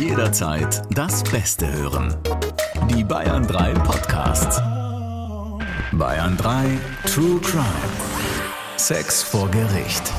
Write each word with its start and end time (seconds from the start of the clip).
Jederzeit 0.00 0.82
das 0.94 1.22
Beste 1.24 1.70
hören. 1.70 2.16
Die 2.88 3.04
Bayern 3.04 3.46
3 3.46 3.74
Podcasts. 3.74 4.56
Bayern 5.92 6.38
3 6.38 6.78
True 7.04 7.38
Crime. 7.42 7.66
Sex 8.78 9.22
vor 9.22 9.50
Gericht. 9.50 10.10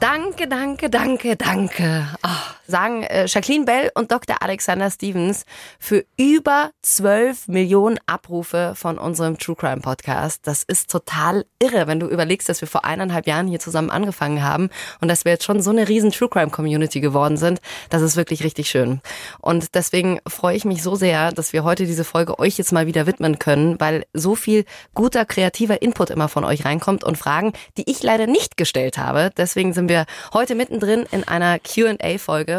Danke, 0.00 0.48
danke, 0.48 0.90
danke, 0.90 1.36
danke. 1.36 2.08
Oh, 2.24 2.57
sagen 2.68 3.02
äh, 3.02 3.24
Jacqueline 3.26 3.64
Bell 3.64 3.90
und 3.94 4.12
Dr. 4.12 4.42
Alexander 4.42 4.90
Stevens 4.90 5.44
für 5.78 6.04
über 6.16 6.70
12 6.82 7.48
Millionen 7.48 7.98
Abrufe 8.06 8.74
von 8.76 8.98
unserem 8.98 9.38
True 9.38 9.56
Crime 9.56 9.80
Podcast. 9.80 10.46
Das 10.46 10.62
ist 10.62 10.90
total 10.90 11.46
irre, 11.58 11.86
wenn 11.86 11.98
du 11.98 12.06
überlegst, 12.06 12.48
dass 12.48 12.60
wir 12.60 12.68
vor 12.68 12.84
eineinhalb 12.84 13.26
Jahren 13.26 13.48
hier 13.48 13.58
zusammen 13.58 13.90
angefangen 13.90 14.42
haben 14.42 14.68
und 15.00 15.08
dass 15.08 15.24
wir 15.24 15.32
jetzt 15.32 15.44
schon 15.44 15.62
so 15.62 15.70
eine 15.70 15.88
riesen 15.88 16.12
True 16.12 16.28
Crime 16.28 16.50
Community 16.50 17.00
geworden 17.00 17.38
sind. 17.38 17.60
Das 17.88 18.02
ist 18.02 18.16
wirklich 18.16 18.44
richtig 18.44 18.68
schön. 18.68 19.00
Und 19.40 19.74
deswegen 19.74 20.20
freue 20.28 20.56
ich 20.56 20.66
mich 20.66 20.82
so 20.82 20.94
sehr, 20.94 21.32
dass 21.32 21.54
wir 21.54 21.64
heute 21.64 21.86
diese 21.86 22.04
Folge 22.04 22.38
euch 22.38 22.58
jetzt 22.58 22.72
mal 22.72 22.86
wieder 22.86 23.06
widmen 23.06 23.38
können, 23.38 23.80
weil 23.80 24.04
so 24.12 24.34
viel 24.34 24.66
guter, 24.94 25.24
kreativer 25.24 25.80
Input 25.80 26.10
immer 26.10 26.28
von 26.28 26.44
euch 26.44 26.66
reinkommt 26.66 27.02
und 27.02 27.16
Fragen, 27.16 27.54
die 27.78 27.90
ich 27.90 28.02
leider 28.02 28.26
nicht 28.26 28.58
gestellt 28.58 28.98
habe. 28.98 29.30
Deswegen 29.36 29.72
sind 29.72 29.88
wir 29.88 30.04
heute 30.34 30.54
mittendrin 30.54 31.06
in 31.10 31.26
einer 31.26 31.58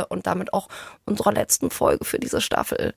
Und 0.08 0.28
damit 0.28 0.54
auch 0.54 0.68
unserer 1.06 1.32
letzten 1.32 1.70
Folge 1.70 2.06
für 2.06 2.20
diese 2.20 2.42
Staffel. 2.42 2.94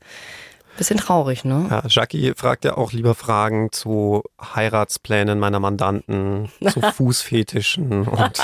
Bisschen 0.78 0.98
traurig, 0.98 1.44
ne? 1.44 1.66
Ja, 1.70 1.82
Jackie 1.86 2.32
fragt 2.34 2.64
ja 2.64 2.78
auch 2.78 2.92
lieber 2.92 3.14
Fragen 3.14 3.70
zu 3.72 4.22
Heiratsplänen 4.54 5.38
meiner 5.38 5.60
Mandanten, 5.60 6.50
zu 6.70 6.80
Fußfetischen 6.94 8.08
und 8.08 8.42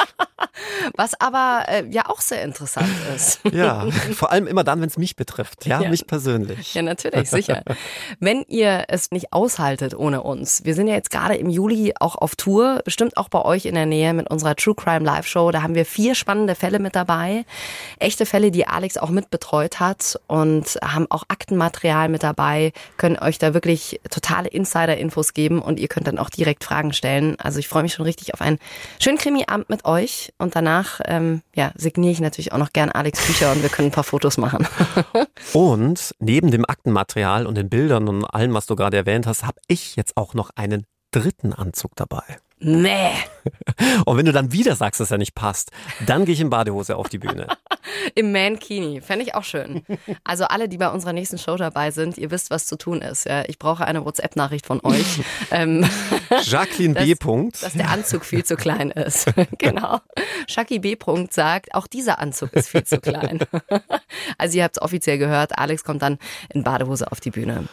Was 0.97 1.19
aber 1.21 1.65
äh, 1.69 1.85
ja 1.91 2.09
auch 2.09 2.21
sehr 2.21 2.43
interessant 2.43 2.89
ist. 3.15 3.41
ja, 3.53 3.87
vor 4.15 4.31
allem 4.33 4.47
immer 4.47 4.65
dann, 4.65 4.81
wenn 4.81 4.89
es 4.89 4.97
mich 4.99 5.17
betrifft, 5.17 5.67
ja, 5.67 5.81
Ja. 5.81 5.89
mich 5.91 6.07
persönlich. 6.07 6.75
Ja, 6.75 6.83
natürlich, 6.83 7.31
sicher. 7.31 7.63
Wenn 8.21 8.43
ihr 8.49 8.85
es 8.89 9.11
nicht 9.11 9.33
aushaltet 9.33 9.95
ohne 9.95 10.23
uns, 10.23 10.65
wir 10.65 10.75
sind 10.75 10.89
ja 10.89 10.95
jetzt 10.95 11.11
gerade 11.11 11.35
im 11.37 11.51
Juli 11.51 11.95
auch 11.99 12.17
auf 12.17 12.37
Tour, 12.37 12.81
bestimmt 12.85 13.17
auch 13.17 13.29
bei 13.29 13.43
euch 13.45 13.67
in 13.67 13.75
der 13.75 13.87
Nähe 13.87 14.13
mit 14.15 14.31
unserer 14.31 14.57
True 14.57 14.75
Crime 14.75 15.05
Live 15.05 15.27
Show. 15.27 15.51
Da 15.51 15.63
haben 15.63 15.75
wir 15.75 15.85
vier 15.85 16.15
spannende 16.15 16.55
Fälle 16.55 16.79
mit 16.79 16.95
dabei. 16.95 17.45
Echte 17.99 18.27
Fälle, 18.27 18.51
die 18.51 18.67
Alex 18.67 18.97
auch 18.99 19.11
mitbetreut 19.11 19.81
hat 19.81 20.19
und 20.27 20.79
haben 20.83 21.07
auch 21.11 21.25
Aktenmaterial 21.29 22.09
mit 22.09 22.23
dabei, 22.23 22.73
können 22.97 23.19
euch 23.19 23.39
da 23.39 23.55
wirklich 23.55 24.01
totale 24.11 24.49
Insider-Infos 24.49 25.35
geben 25.35 25.61
und 25.61 25.79
ihr 25.81 25.89
könnt 25.89 26.07
dann 26.07 26.19
auch 26.19 26.31
direkt 26.31 26.65
Fragen 26.65 26.93
stellen. 26.93 27.37
Also 27.41 27.59
ich 27.59 27.69
freue 27.69 27.83
mich 27.83 27.95
schon 27.95 28.05
richtig 28.05 28.35
auf 28.35 28.41
einen 28.41 28.59
schönen 29.01 29.19
Krimi-Abend 29.19 29.69
mit 29.69 29.85
euch 29.85 30.28
und 30.39 30.57
danach 30.57 31.01
ähm, 31.05 31.43
ja, 31.55 31.73
signiere 31.77 32.13
ich 32.13 32.21
natürlich 32.21 32.53
auch 32.53 32.59
noch 32.59 32.73
gern 32.73 32.91
Alex 32.91 33.27
Bücher 33.27 33.53
und 33.53 33.63
wir 33.63 33.69
können 33.69 33.89
ein 33.89 33.93
paar 33.93 34.05
Fotos 34.05 34.37
machen. 34.39 34.67
Und 35.53 36.15
neben 36.19 36.51
dem 36.51 36.65
Aktenmaterial 36.69 37.47
und 37.47 37.57
den 37.57 37.69
Bildern 37.69 38.09
und 38.09 38.25
allem, 38.25 38.55
was 38.55 38.67
du 38.67 38.77
gerade 38.77 38.97
erwähnt 38.97 39.27
hast, 39.27 39.45
habe 39.45 39.61
ich 39.67 39.97
jetzt 39.97 40.17
auch 40.17 40.35
noch 40.35 40.51
einen 40.57 40.85
dritten 41.11 41.53
Anzug 41.53 41.97
dabei. 41.97 42.39
Nee. 42.61 43.13
Und 44.05 44.17
wenn 44.17 44.27
du 44.27 44.33
dann 44.33 44.53
wieder 44.53 44.77
sagst, 44.77 45.01
dass 45.01 45.11
er 45.11 45.19
nicht 45.19 45.35
passt, 45.35 45.71
dann 46.07 46.25
gehe 46.25 46.35
ich 46.35 46.41
in 46.41 46.51
Badehose 46.51 46.97
auf 46.97 47.09
die 47.09 47.19
Bühne. 47.19 47.47
Im 48.15 48.33
Mankini. 48.33 49.01
Fände 49.01 49.25
ich 49.25 49.35
auch 49.35 49.45
schön. 49.45 49.85
Also 50.25 50.45
alle, 50.45 50.69
die 50.69 50.79
bei 50.79 50.89
unserer 50.89 51.13
nächsten 51.13 51.39
Show 51.39 51.57
dabei 51.57 51.91
sind, 51.91 52.19
ihr 52.19 52.31
wisst, 52.31 52.51
was 52.51 52.67
zu 52.67 52.77
tun 52.77 53.01
ist. 53.01 53.25
Ja, 53.25 53.45
ich 53.47 53.59
brauche 53.59 53.85
eine 53.85 54.05
WhatsApp-Nachricht 54.05 54.67
von 54.67 54.81
euch, 54.85 55.21
ähm, 55.51 55.89
Jacqueline 56.43 56.95
B. 57.01 57.15
Punkt. 57.15 57.63
dass 57.63 57.73
der 57.73 57.91
Anzug 57.91 58.25
viel 58.25 58.45
zu 58.45 58.57
klein 58.57 58.91
ist. 58.91 59.27
genau. 59.59 60.01
Shaki 60.47 60.79
B. 60.79 60.97
Punkt 60.97 61.33
sagt, 61.33 61.75
auch 61.75 61.87
dieser 61.87 62.19
Anzug 62.19 62.53
ist 62.53 62.69
viel 62.69 62.85
zu 62.85 63.01
klein. 63.01 63.41
also 64.37 64.59
ihr 64.59 64.65
habt 64.65 64.77
es 64.77 64.83
offiziell 64.83 65.19
gehört, 65.19 65.59
Alex 65.59 65.85
kommt 65.85 66.03
dann 66.03 66.19
in 66.53 66.63
Badehose 66.65 67.11
auf 67.11 67.21
die 67.21 67.31
Bühne. 67.31 67.69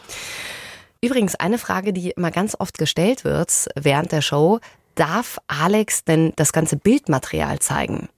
Übrigens, 1.02 1.34
eine 1.34 1.58
Frage, 1.58 1.92
die 1.92 2.10
immer 2.10 2.30
ganz 2.30 2.56
oft 2.58 2.78
gestellt 2.78 3.24
wird 3.24 3.68
während 3.74 4.12
der 4.12 4.22
Show, 4.22 4.60
darf 4.94 5.38
Alex 5.46 6.04
denn 6.04 6.32
das 6.36 6.52
ganze 6.52 6.76
Bildmaterial 6.76 7.58
zeigen? 7.58 8.08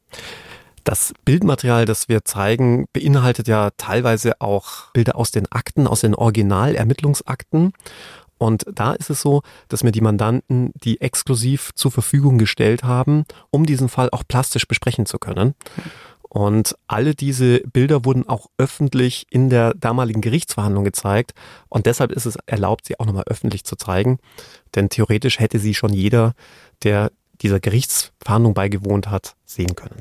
Das 0.84 1.12
Bildmaterial, 1.24 1.84
das 1.84 2.08
wir 2.08 2.24
zeigen, 2.24 2.86
beinhaltet 2.94 3.46
ja 3.46 3.70
teilweise 3.76 4.40
auch 4.40 4.90
Bilder 4.92 5.16
aus 5.16 5.30
den 5.30 5.50
Akten, 5.52 5.86
aus 5.86 6.00
den 6.00 6.14
Originalermittlungsakten. 6.14 7.74
Und 8.38 8.64
da 8.72 8.92
ist 8.92 9.10
es 9.10 9.20
so, 9.20 9.42
dass 9.68 9.84
mir 9.84 9.92
die 9.92 10.00
Mandanten 10.00 10.72
die 10.82 11.00
exklusiv 11.00 11.72
zur 11.74 11.90
Verfügung 11.90 12.38
gestellt 12.38 12.84
haben, 12.84 13.24
um 13.50 13.66
diesen 13.66 13.88
Fall 13.88 14.08
auch 14.12 14.22
plastisch 14.26 14.66
besprechen 14.66 15.04
zu 15.04 15.18
können. 15.18 15.54
Und 16.38 16.76
alle 16.86 17.16
diese 17.16 17.58
Bilder 17.62 18.04
wurden 18.04 18.28
auch 18.28 18.46
öffentlich 18.58 19.26
in 19.28 19.50
der 19.50 19.74
damaligen 19.74 20.20
Gerichtsverhandlung 20.20 20.84
gezeigt. 20.84 21.32
Und 21.68 21.86
deshalb 21.86 22.12
ist 22.12 22.26
es 22.26 22.38
erlaubt, 22.46 22.86
sie 22.86 23.00
auch 23.00 23.06
nochmal 23.06 23.24
öffentlich 23.26 23.64
zu 23.64 23.74
zeigen. 23.74 24.20
Denn 24.76 24.88
theoretisch 24.88 25.40
hätte 25.40 25.58
sie 25.58 25.74
schon 25.74 25.92
jeder, 25.92 26.34
der 26.84 27.10
dieser 27.40 27.58
Gerichtsverhandlung 27.58 28.54
beigewohnt 28.54 29.10
hat, 29.10 29.34
sehen 29.46 29.74
können. 29.74 30.00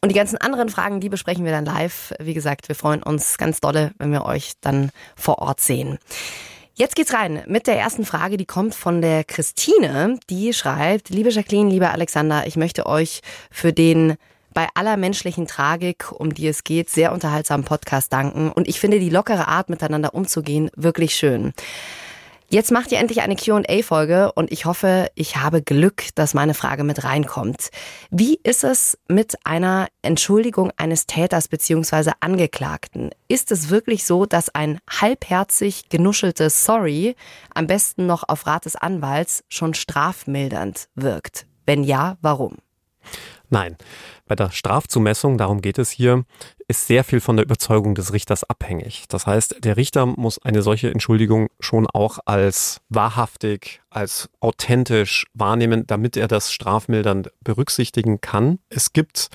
Und 0.00 0.08
die 0.08 0.16
ganzen 0.16 0.36
anderen 0.36 0.68
Fragen, 0.68 0.98
die 0.98 1.08
besprechen 1.08 1.44
wir 1.44 1.52
dann 1.52 1.64
live. 1.64 2.12
Wie 2.18 2.34
gesagt, 2.34 2.66
wir 2.66 2.74
freuen 2.74 3.04
uns 3.04 3.38
ganz 3.38 3.60
dolle, 3.60 3.92
wenn 3.98 4.10
wir 4.10 4.24
euch 4.24 4.54
dann 4.60 4.90
vor 5.14 5.38
Ort 5.38 5.60
sehen. 5.60 6.00
Jetzt 6.74 6.96
geht's 6.96 7.14
rein 7.14 7.44
mit 7.46 7.68
der 7.68 7.78
ersten 7.78 8.04
Frage, 8.04 8.36
die 8.36 8.46
kommt 8.46 8.74
von 8.74 9.00
der 9.00 9.22
Christine. 9.22 10.18
Die 10.28 10.52
schreibt, 10.52 11.08
liebe 11.10 11.30
Jacqueline, 11.30 11.70
lieber 11.70 11.92
Alexander, 11.92 12.48
ich 12.48 12.56
möchte 12.56 12.86
euch 12.86 13.20
für 13.52 13.72
den 13.72 14.16
bei 14.54 14.68
aller 14.74 14.96
menschlichen 14.96 15.46
Tragik, 15.46 16.12
um 16.12 16.34
die 16.34 16.46
es 16.46 16.64
geht, 16.64 16.90
sehr 16.90 17.12
unterhaltsamen 17.12 17.64
Podcast 17.64 18.12
danken. 18.12 18.50
Und 18.50 18.68
ich 18.68 18.80
finde 18.80 18.98
die 18.98 19.10
lockere 19.10 19.48
Art, 19.48 19.70
miteinander 19.70 20.14
umzugehen, 20.14 20.70
wirklich 20.76 21.14
schön. 21.14 21.52
Jetzt 22.52 22.72
macht 22.72 22.90
ihr 22.90 22.98
endlich 22.98 23.20
eine 23.20 23.36
Q&A-Folge 23.36 24.32
und 24.32 24.50
ich 24.50 24.64
hoffe, 24.64 25.08
ich 25.14 25.36
habe 25.36 25.62
Glück, 25.62 26.06
dass 26.16 26.34
meine 26.34 26.54
Frage 26.54 26.82
mit 26.82 27.04
reinkommt. 27.04 27.70
Wie 28.10 28.40
ist 28.42 28.64
es 28.64 28.98
mit 29.06 29.36
einer 29.44 29.86
Entschuldigung 30.02 30.72
eines 30.76 31.06
Täters 31.06 31.46
bzw. 31.46 32.10
Angeklagten? 32.18 33.10
Ist 33.28 33.52
es 33.52 33.70
wirklich 33.70 34.04
so, 34.04 34.26
dass 34.26 34.52
ein 34.52 34.80
halbherzig 34.90 35.90
genuscheltes 35.90 36.64
Sorry, 36.64 37.14
am 37.54 37.68
besten 37.68 38.08
noch 38.08 38.28
auf 38.28 38.48
Rat 38.48 38.64
des 38.64 38.74
Anwalts, 38.74 39.44
schon 39.48 39.72
strafmildernd 39.72 40.88
wirkt? 40.96 41.46
Wenn 41.66 41.84
ja, 41.84 42.16
warum? 42.20 42.56
Nein, 43.52 43.76
bei 44.26 44.36
der 44.36 44.52
Strafzumessung, 44.52 45.36
darum 45.36 45.60
geht 45.60 45.78
es 45.78 45.90
hier, 45.90 46.24
ist 46.68 46.86
sehr 46.86 47.02
viel 47.02 47.20
von 47.20 47.36
der 47.36 47.44
Überzeugung 47.44 47.96
des 47.96 48.12
Richters 48.12 48.44
abhängig. 48.44 49.06
Das 49.08 49.26
heißt, 49.26 49.64
der 49.64 49.76
Richter 49.76 50.06
muss 50.06 50.40
eine 50.42 50.62
solche 50.62 50.88
Entschuldigung 50.88 51.48
schon 51.58 51.88
auch 51.88 52.20
als 52.26 52.80
wahrhaftig, 52.88 53.82
als 53.90 54.30
authentisch 54.38 55.26
wahrnehmen, 55.34 55.84
damit 55.84 56.16
er 56.16 56.28
das 56.28 56.52
strafmildernd 56.52 57.32
berücksichtigen 57.42 58.20
kann. 58.20 58.60
Es 58.68 58.92
gibt, 58.92 59.30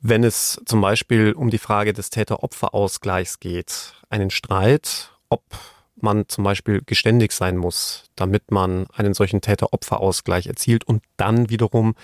wenn 0.00 0.24
es 0.24 0.60
zum 0.66 0.80
Beispiel 0.80 1.32
um 1.32 1.50
die 1.50 1.58
Frage 1.58 1.92
des 1.92 2.10
Täter-Opfer-Ausgleichs 2.10 3.38
geht, 3.38 3.94
einen 4.10 4.30
Streit, 4.30 5.12
ob 5.28 5.44
man 5.94 6.28
zum 6.28 6.42
Beispiel 6.42 6.82
geständig 6.84 7.32
sein 7.32 7.56
muss, 7.56 8.04
damit 8.16 8.50
man 8.50 8.86
einen 8.92 9.14
solchen 9.14 9.40
Täter-Opfer-Ausgleich 9.40 10.48
erzielt 10.48 10.84
und 10.84 11.02
dann 11.16 11.50
wiederum 11.50 11.94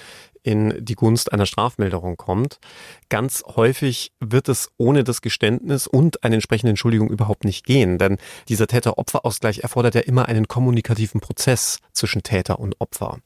in 0.44 0.84
die 0.84 0.94
Gunst 0.94 1.32
einer 1.32 1.47
Strafmilderung 1.47 2.16
kommt. 2.16 2.60
Ganz 3.09 3.43
häufig 3.56 4.12
wird 4.21 4.49
es 4.49 4.71
ohne 4.77 5.03
das 5.03 5.22
Geständnis 5.22 5.88
und 5.88 6.22
eine 6.22 6.37
entsprechende 6.37 6.71
Entschuldigung 6.71 7.09
überhaupt 7.09 7.44
nicht 7.44 7.65
gehen, 7.66 7.99
denn 7.99 8.19
dieser 8.49 8.69
Täter-Opfer-Ausgleich 8.69 9.60
erfordert 9.60 9.97
ja 9.97 10.03
immer 10.03 10.28
einen 10.28 10.47
kommunikativen 10.47 11.21
Prozess 11.21 11.81
zwischen 11.93 12.22
Täter 12.22 12.60
und 12.60 12.81
Opfer. 12.81 13.19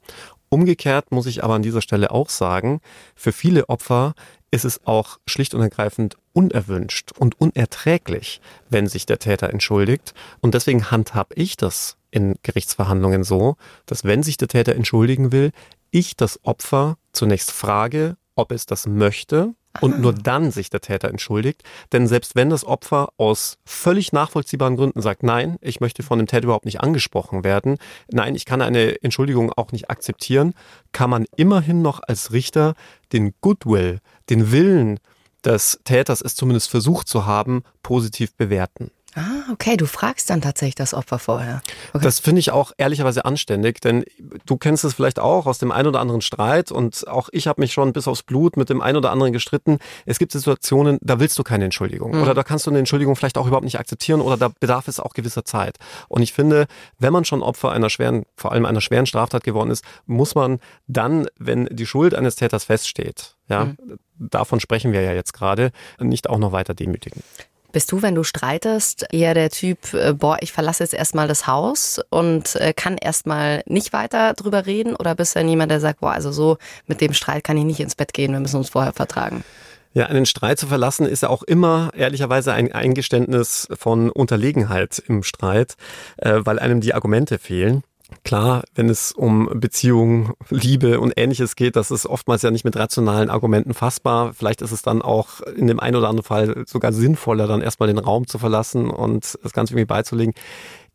Umgekehrt 0.48 1.12
muss 1.12 1.26
ich 1.26 1.44
aber 1.44 1.54
an 1.54 1.62
dieser 1.62 1.82
Stelle 1.82 2.10
auch 2.10 2.30
sagen, 2.30 2.80
für 3.14 3.32
viele 3.32 3.68
Opfer 3.68 4.14
ist 4.50 4.64
es 4.64 4.86
auch 4.86 5.18
schlicht 5.26 5.54
und 5.54 5.60
ergreifend 5.60 6.16
unerwünscht 6.32 7.12
und 7.12 7.38
unerträglich, 7.38 8.40
wenn 8.70 8.86
sich 8.86 9.04
der 9.04 9.18
Täter 9.18 9.50
entschuldigt. 9.50 10.14
Und 10.40 10.54
deswegen 10.54 10.90
handhab 10.90 11.32
ich 11.34 11.56
das 11.56 11.98
in 12.10 12.36
Gerichtsverhandlungen 12.42 13.24
so, 13.24 13.56
dass 13.84 14.04
wenn 14.04 14.22
sich 14.22 14.38
der 14.38 14.48
Täter 14.48 14.74
entschuldigen 14.74 15.32
will, 15.32 15.50
ich 15.90 16.16
das 16.16 16.44
Opfer 16.44 16.96
zunächst 17.12 17.50
frage, 17.50 18.16
ob 18.34 18.52
es 18.52 18.66
das 18.66 18.86
möchte 18.86 19.54
und 19.80 20.00
nur 20.00 20.12
dann 20.12 20.50
sich 20.50 20.70
der 20.70 20.80
Täter 20.80 21.08
entschuldigt. 21.08 21.62
Denn 21.92 22.06
selbst 22.06 22.34
wenn 22.36 22.50
das 22.50 22.64
Opfer 22.64 23.10
aus 23.16 23.58
völlig 23.64 24.12
nachvollziehbaren 24.12 24.76
Gründen 24.76 25.02
sagt, 25.02 25.22
nein, 25.22 25.56
ich 25.60 25.80
möchte 25.80 26.02
von 26.02 26.18
dem 26.18 26.26
Täter 26.26 26.44
überhaupt 26.44 26.64
nicht 26.64 26.80
angesprochen 26.80 27.44
werden, 27.44 27.78
nein, 28.10 28.34
ich 28.34 28.44
kann 28.44 28.62
eine 28.62 29.02
Entschuldigung 29.02 29.52
auch 29.52 29.72
nicht 29.72 29.90
akzeptieren, 29.90 30.54
kann 30.92 31.10
man 31.10 31.26
immerhin 31.36 31.82
noch 31.82 32.00
als 32.06 32.32
Richter 32.32 32.74
den 33.12 33.34
Goodwill, 33.40 34.00
den 34.30 34.52
Willen 34.52 34.98
des 35.44 35.80
Täters, 35.84 36.20
es 36.20 36.34
zumindest 36.34 36.68
versucht 36.68 37.08
zu 37.08 37.26
haben, 37.26 37.62
positiv 37.82 38.34
bewerten. 38.34 38.90
Ah, 39.18 39.52
okay, 39.52 39.76
du 39.76 39.86
fragst 39.86 40.30
dann 40.30 40.40
tatsächlich 40.40 40.76
das 40.76 40.94
Opfer 40.94 41.18
vorher. 41.18 41.60
Okay. 41.92 42.04
Das 42.04 42.20
finde 42.20 42.38
ich 42.40 42.52
auch 42.52 42.72
ehrlicherweise 42.78 43.24
anständig, 43.24 43.80
denn 43.80 44.04
du 44.46 44.56
kennst 44.56 44.84
es 44.84 44.94
vielleicht 44.94 45.18
auch 45.18 45.46
aus 45.46 45.58
dem 45.58 45.72
einen 45.72 45.88
oder 45.88 46.00
anderen 46.00 46.20
Streit 46.20 46.70
und 46.70 47.08
auch 47.08 47.28
ich 47.32 47.48
habe 47.48 47.60
mich 47.60 47.72
schon 47.72 47.92
bis 47.92 48.06
aufs 48.06 48.22
Blut 48.22 48.56
mit 48.56 48.70
dem 48.70 48.80
einen 48.80 48.96
oder 48.96 49.10
anderen 49.10 49.32
gestritten. 49.32 49.78
Es 50.06 50.18
gibt 50.18 50.32
Situationen, 50.32 50.98
da 51.00 51.18
willst 51.18 51.38
du 51.38 51.42
keine 51.42 51.64
Entschuldigung 51.64 52.12
mhm. 52.12 52.22
oder 52.22 52.34
da 52.34 52.44
kannst 52.44 52.66
du 52.66 52.70
eine 52.70 52.78
Entschuldigung 52.78 53.16
vielleicht 53.16 53.38
auch 53.38 53.46
überhaupt 53.46 53.64
nicht 53.64 53.78
akzeptieren 53.78 54.20
oder 54.20 54.36
da 54.36 54.48
bedarf 54.60 54.86
es 54.86 55.00
auch 55.00 55.14
gewisser 55.14 55.44
Zeit. 55.44 55.78
Und 56.08 56.22
ich 56.22 56.32
finde, 56.32 56.66
wenn 56.98 57.12
man 57.12 57.24
schon 57.24 57.42
Opfer 57.42 57.72
einer 57.72 57.90
schweren, 57.90 58.24
vor 58.36 58.52
allem 58.52 58.66
einer 58.66 58.80
schweren 58.80 59.06
Straftat 59.06 59.42
geworden 59.42 59.70
ist, 59.70 59.84
muss 60.06 60.34
man 60.34 60.60
dann, 60.86 61.26
wenn 61.38 61.66
die 61.66 61.86
Schuld 61.86 62.14
eines 62.14 62.36
Täters 62.36 62.64
feststeht, 62.64 63.34
ja, 63.48 63.64
mhm. 63.64 63.98
davon 64.18 64.60
sprechen 64.60 64.92
wir 64.92 65.00
ja 65.00 65.12
jetzt 65.12 65.32
gerade, 65.32 65.72
nicht 65.98 66.28
auch 66.30 66.38
noch 66.38 66.52
weiter 66.52 66.74
demütigen. 66.74 67.22
Bist 67.70 67.92
du, 67.92 68.00
wenn 68.00 68.14
du 68.14 68.22
streitest, 68.24 69.06
eher 69.12 69.34
der 69.34 69.50
Typ, 69.50 69.92
äh, 69.92 70.14
boah, 70.14 70.38
ich 70.40 70.52
verlasse 70.52 70.82
jetzt 70.82 70.94
erstmal 70.94 71.28
das 71.28 71.46
Haus 71.46 72.00
und 72.08 72.56
äh, 72.56 72.72
kann 72.72 72.96
erstmal 72.96 73.62
nicht 73.66 73.92
weiter 73.92 74.32
drüber 74.32 74.64
reden? 74.64 74.96
Oder 74.96 75.14
bist 75.14 75.34
du 75.34 75.40
dann 75.40 75.48
jemand, 75.48 75.70
der 75.70 75.80
sagt, 75.80 76.00
boah, 76.00 76.12
also 76.12 76.32
so 76.32 76.56
mit 76.86 77.02
dem 77.02 77.12
Streit 77.12 77.44
kann 77.44 77.58
ich 77.58 77.64
nicht 77.64 77.80
ins 77.80 77.94
Bett 77.94 78.14
gehen, 78.14 78.32
wir 78.32 78.40
müssen 78.40 78.56
uns 78.56 78.70
vorher 78.70 78.94
vertragen? 78.94 79.44
Ja, 79.92 80.06
einen 80.06 80.26
Streit 80.26 80.58
zu 80.58 80.66
verlassen 80.66 81.06
ist 81.06 81.22
ja 81.22 81.28
auch 81.28 81.42
immer 81.42 81.90
ehrlicherweise 81.94 82.52
ein 82.52 82.72
Eingeständnis 82.72 83.68
von 83.72 84.10
Unterlegenheit 84.10 85.02
im 85.06 85.22
Streit, 85.22 85.74
äh, 86.16 86.40
weil 86.44 86.58
einem 86.58 86.80
die 86.80 86.94
Argumente 86.94 87.38
fehlen. 87.38 87.82
Klar, 88.24 88.64
wenn 88.74 88.88
es 88.88 89.12
um 89.12 89.50
Beziehungen, 89.54 90.32
Liebe 90.48 90.98
und 91.00 91.12
ähnliches 91.16 91.56
geht, 91.56 91.76
das 91.76 91.90
ist 91.90 92.06
oftmals 92.06 92.42
ja 92.42 92.50
nicht 92.50 92.64
mit 92.64 92.76
rationalen 92.76 93.28
Argumenten 93.28 93.74
fassbar. 93.74 94.32
Vielleicht 94.32 94.62
ist 94.62 94.72
es 94.72 94.82
dann 94.82 95.02
auch 95.02 95.40
in 95.40 95.66
dem 95.66 95.78
einen 95.78 95.96
oder 95.96 96.08
anderen 96.08 96.26
Fall 96.26 96.64
sogar 96.66 96.92
sinnvoller, 96.92 97.46
dann 97.46 97.60
erstmal 97.60 97.88
den 97.88 97.98
Raum 97.98 98.26
zu 98.26 98.38
verlassen 98.38 98.88
und 98.88 99.38
das 99.42 99.52
Ganze 99.52 99.74
irgendwie 99.74 99.86
beizulegen. 99.86 100.34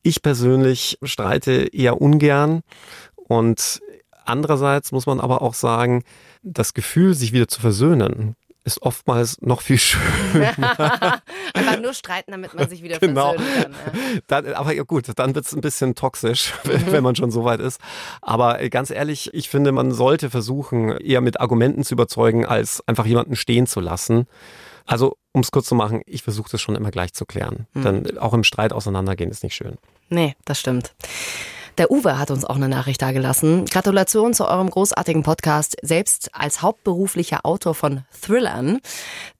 Ich 0.02 0.22
persönlich 0.22 0.98
streite 1.04 1.52
eher 1.72 2.02
ungern 2.02 2.62
und 3.16 3.82
andererseits 4.26 4.92
muss 4.92 5.06
man 5.06 5.20
aber 5.20 5.42
auch 5.42 5.54
sagen, 5.54 6.04
das 6.42 6.74
Gefühl, 6.74 7.14
sich 7.14 7.32
wieder 7.32 7.48
zu 7.48 7.62
versöhnen, 7.62 8.36
ist 8.64 8.82
oftmals 8.82 9.42
noch 9.42 9.62
viel 9.62 9.78
schöner. 9.78 10.54
Einfach 11.54 11.80
nur 11.82 11.94
streiten, 11.94 12.32
damit 12.32 12.54
man 12.54 12.70
sich 12.70 12.82
wieder 12.82 13.00
genau. 13.00 13.34
versöhnen 13.34 13.64
kann. 13.64 13.72
Ja. 13.74 14.20
Dann, 14.28 14.54
aber 14.54 14.74
ja 14.74 14.84
gut, 14.84 15.08
dann 15.16 15.36
wird 15.36 15.46
es 15.46 15.54
ein 15.54 15.62
bisschen 15.62 15.96
toxisch, 15.96 16.54
mhm. 16.64 16.92
wenn 16.92 17.04
man 17.04 17.16
schon 17.16 17.32
so 17.32 17.44
weit 17.44 17.60
ist. 17.60 17.80
Aber 18.22 18.62
äh, 18.62 18.70
ganz 18.70 18.90
ehrlich, 18.90 19.34
ich 19.34 19.50
finde, 19.50 19.72
man 19.72 19.92
sollte 19.92 20.30
versuchen, 20.30 20.98
eher 20.98 21.22
mit 21.22 21.40
Argumenten 21.42 21.84
zu 21.84 21.94
überzeugen, 21.94 22.46
als 22.46 22.82
einfach 22.88 23.06
jemanden 23.06 23.36
stehen 23.36 23.68
zu 23.68 23.80
lassen. 23.80 24.28
Also, 24.86 25.18
um 25.32 25.42
es 25.42 25.52
kurz 25.52 25.68
zu 25.68 25.76
machen, 25.76 26.02
ich 26.06 26.24
versuche 26.24 26.52
das 26.52 26.62
schon 26.62 26.76
immer 26.76 26.92
gleich 26.92 27.14
zu 27.14 27.26
klären. 27.26 27.68
Mhm. 27.74 27.84
Denn 27.84 28.18
auch 28.18 28.34
im 28.34 28.44
Streit 28.44 28.74
auseinandergehen 28.74 29.32
ist 29.32 29.44
nicht 29.44 29.56
schön. 29.56 29.78
Nee, 30.10 30.36
das 30.46 30.60
stimmt. 30.60 30.94
Der 31.80 31.90
Uwe 31.90 32.20
hat 32.20 32.30
uns 32.30 32.46
auch 32.46 32.56
eine 32.56 32.70
Nachricht 32.70 33.02
dagelassen. 33.02 33.66
Gratulation 33.66 34.36
zu 34.36 34.48
eurem 34.48 34.70
großartigen 34.70 35.24
Podcast. 35.24 35.76
Selbst 35.82 36.30
als 36.34 36.62
hauptberuflicher 36.62 37.46
Autor 37.46 37.74
von 37.74 38.02
Thrillern, 38.22 38.80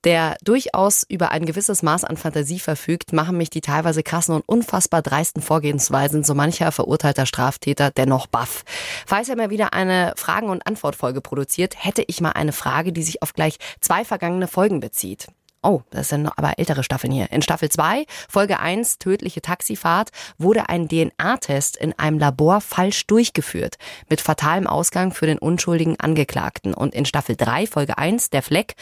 der 0.02 0.36
durchaus 0.42 1.04
über 1.08 1.30
ein 1.30 1.46
gewisses 1.46 1.84
Maß 1.84 2.02
an 2.02 2.16
Fantasie 2.16 2.58
verfügt, 2.58 3.12
machen 3.12 3.36
mich 3.36 3.50
die 3.50 3.60
teilweise 3.60 4.02
krassen 4.02 4.34
und 4.34 4.42
unfassbar 4.48 5.00
dreisten 5.00 5.42
Vorgehensweisen 5.42 6.24
so 6.24 6.34
mancher 6.34 6.72
verurteilter 6.72 7.26
Straftäter 7.26 7.92
dennoch 7.92 8.26
baff. 8.26 8.64
Falls 9.06 9.28
er 9.28 9.36
mir 9.36 9.50
wieder 9.50 9.72
eine 9.72 10.12
Fragen- 10.16 10.50
und 10.50 10.66
Antwortfolge 10.66 11.20
produziert, 11.20 11.84
hätte 11.84 12.02
ich 12.04 12.20
mal 12.20 12.32
eine 12.32 12.52
Frage, 12.52 12.92
die 12.92 13.04
sich 13.04 13.22
auf 13.22 13.32
gleich 13.32 13.58
zwei 13.80 14.04
vergangene 14.04 14.48
Folgen 14.48 14.80
bezieht. 14.80 15.28
Oh, 15.66 15.80
das 15.88 16.10
sind 16.10 16.28
aber 16.36 16.58
ältere 16.58 16.84
Staffeln 16.84 17.10
hier. 17.10 17.32
In 17.32 17.40
Staffel 17.40 17.70
2, 17.70 18.04
Folge 18.28 18.60
1, 18.60 18.98
tödliche 18.98 19.40
Taxifahrt, 19.40 20.10
wurde 20.36 20.68
ein 20.68 20.88
DNA-Test 20.88 21.78
in 21.78 21.98
einem 21.98 22.18
Labor 22.18 22.60
falsch 22.60 23.06
durchgeführt, 23.06 23.76
mit 24.10 24.20
fatalem 24.20 24.66
Ausgang 24.66 25.14
für 25.14 25.24
den 25.24 25.38
unschuldigen 25.38 25.98
Angeklagten. 25.98 26.74
Und 26.74 26.94
in 26.94 27.06
Staffel 27.06 27.34
3, 27.34 27.66
Folge 27.66 27.96
1, 27.96 28.28
der 28.28 28.42
Fleck, 28.42 28.74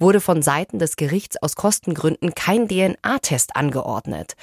wurde 0.00 0.20
von 0.20 0.42
Seiten 0.42 0.80
des 0.80 0.96
Gerichts 0.96 1.40
aus 1.40 1.54
Kostengründen 1.54 2.34
kein 2.34 2.66
DNA-Test 2.66 3.54
angeordnet. 3.54 4.34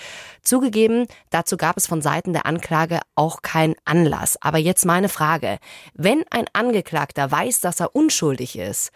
Zugegeben, 0.44 1.08
dazu 1.30 1.58
gab 1.58 1.76
es 1.76 1.88
von 1.88 2.02
Seiten 2.02 2.32
der 2.32 2.46
Anklage 2.46 3.02
auch 3.16 3.42
keinen 3.42 3.76
Anlass. 3.84 4.38
Aber 4.42 4.60
jetzt 4.60 4.86
meine 4.86 5.10
Frage. 5.10 5.60
Wenn 5.94 6.24
ein 6.30 6.46
Angeklagter 6.54 7.30
weiß, 7.30 7.60
dass 7.60 7.82
er 7.82 7.94
unschuldig 7.98 8.58
ist, 8.58 8.92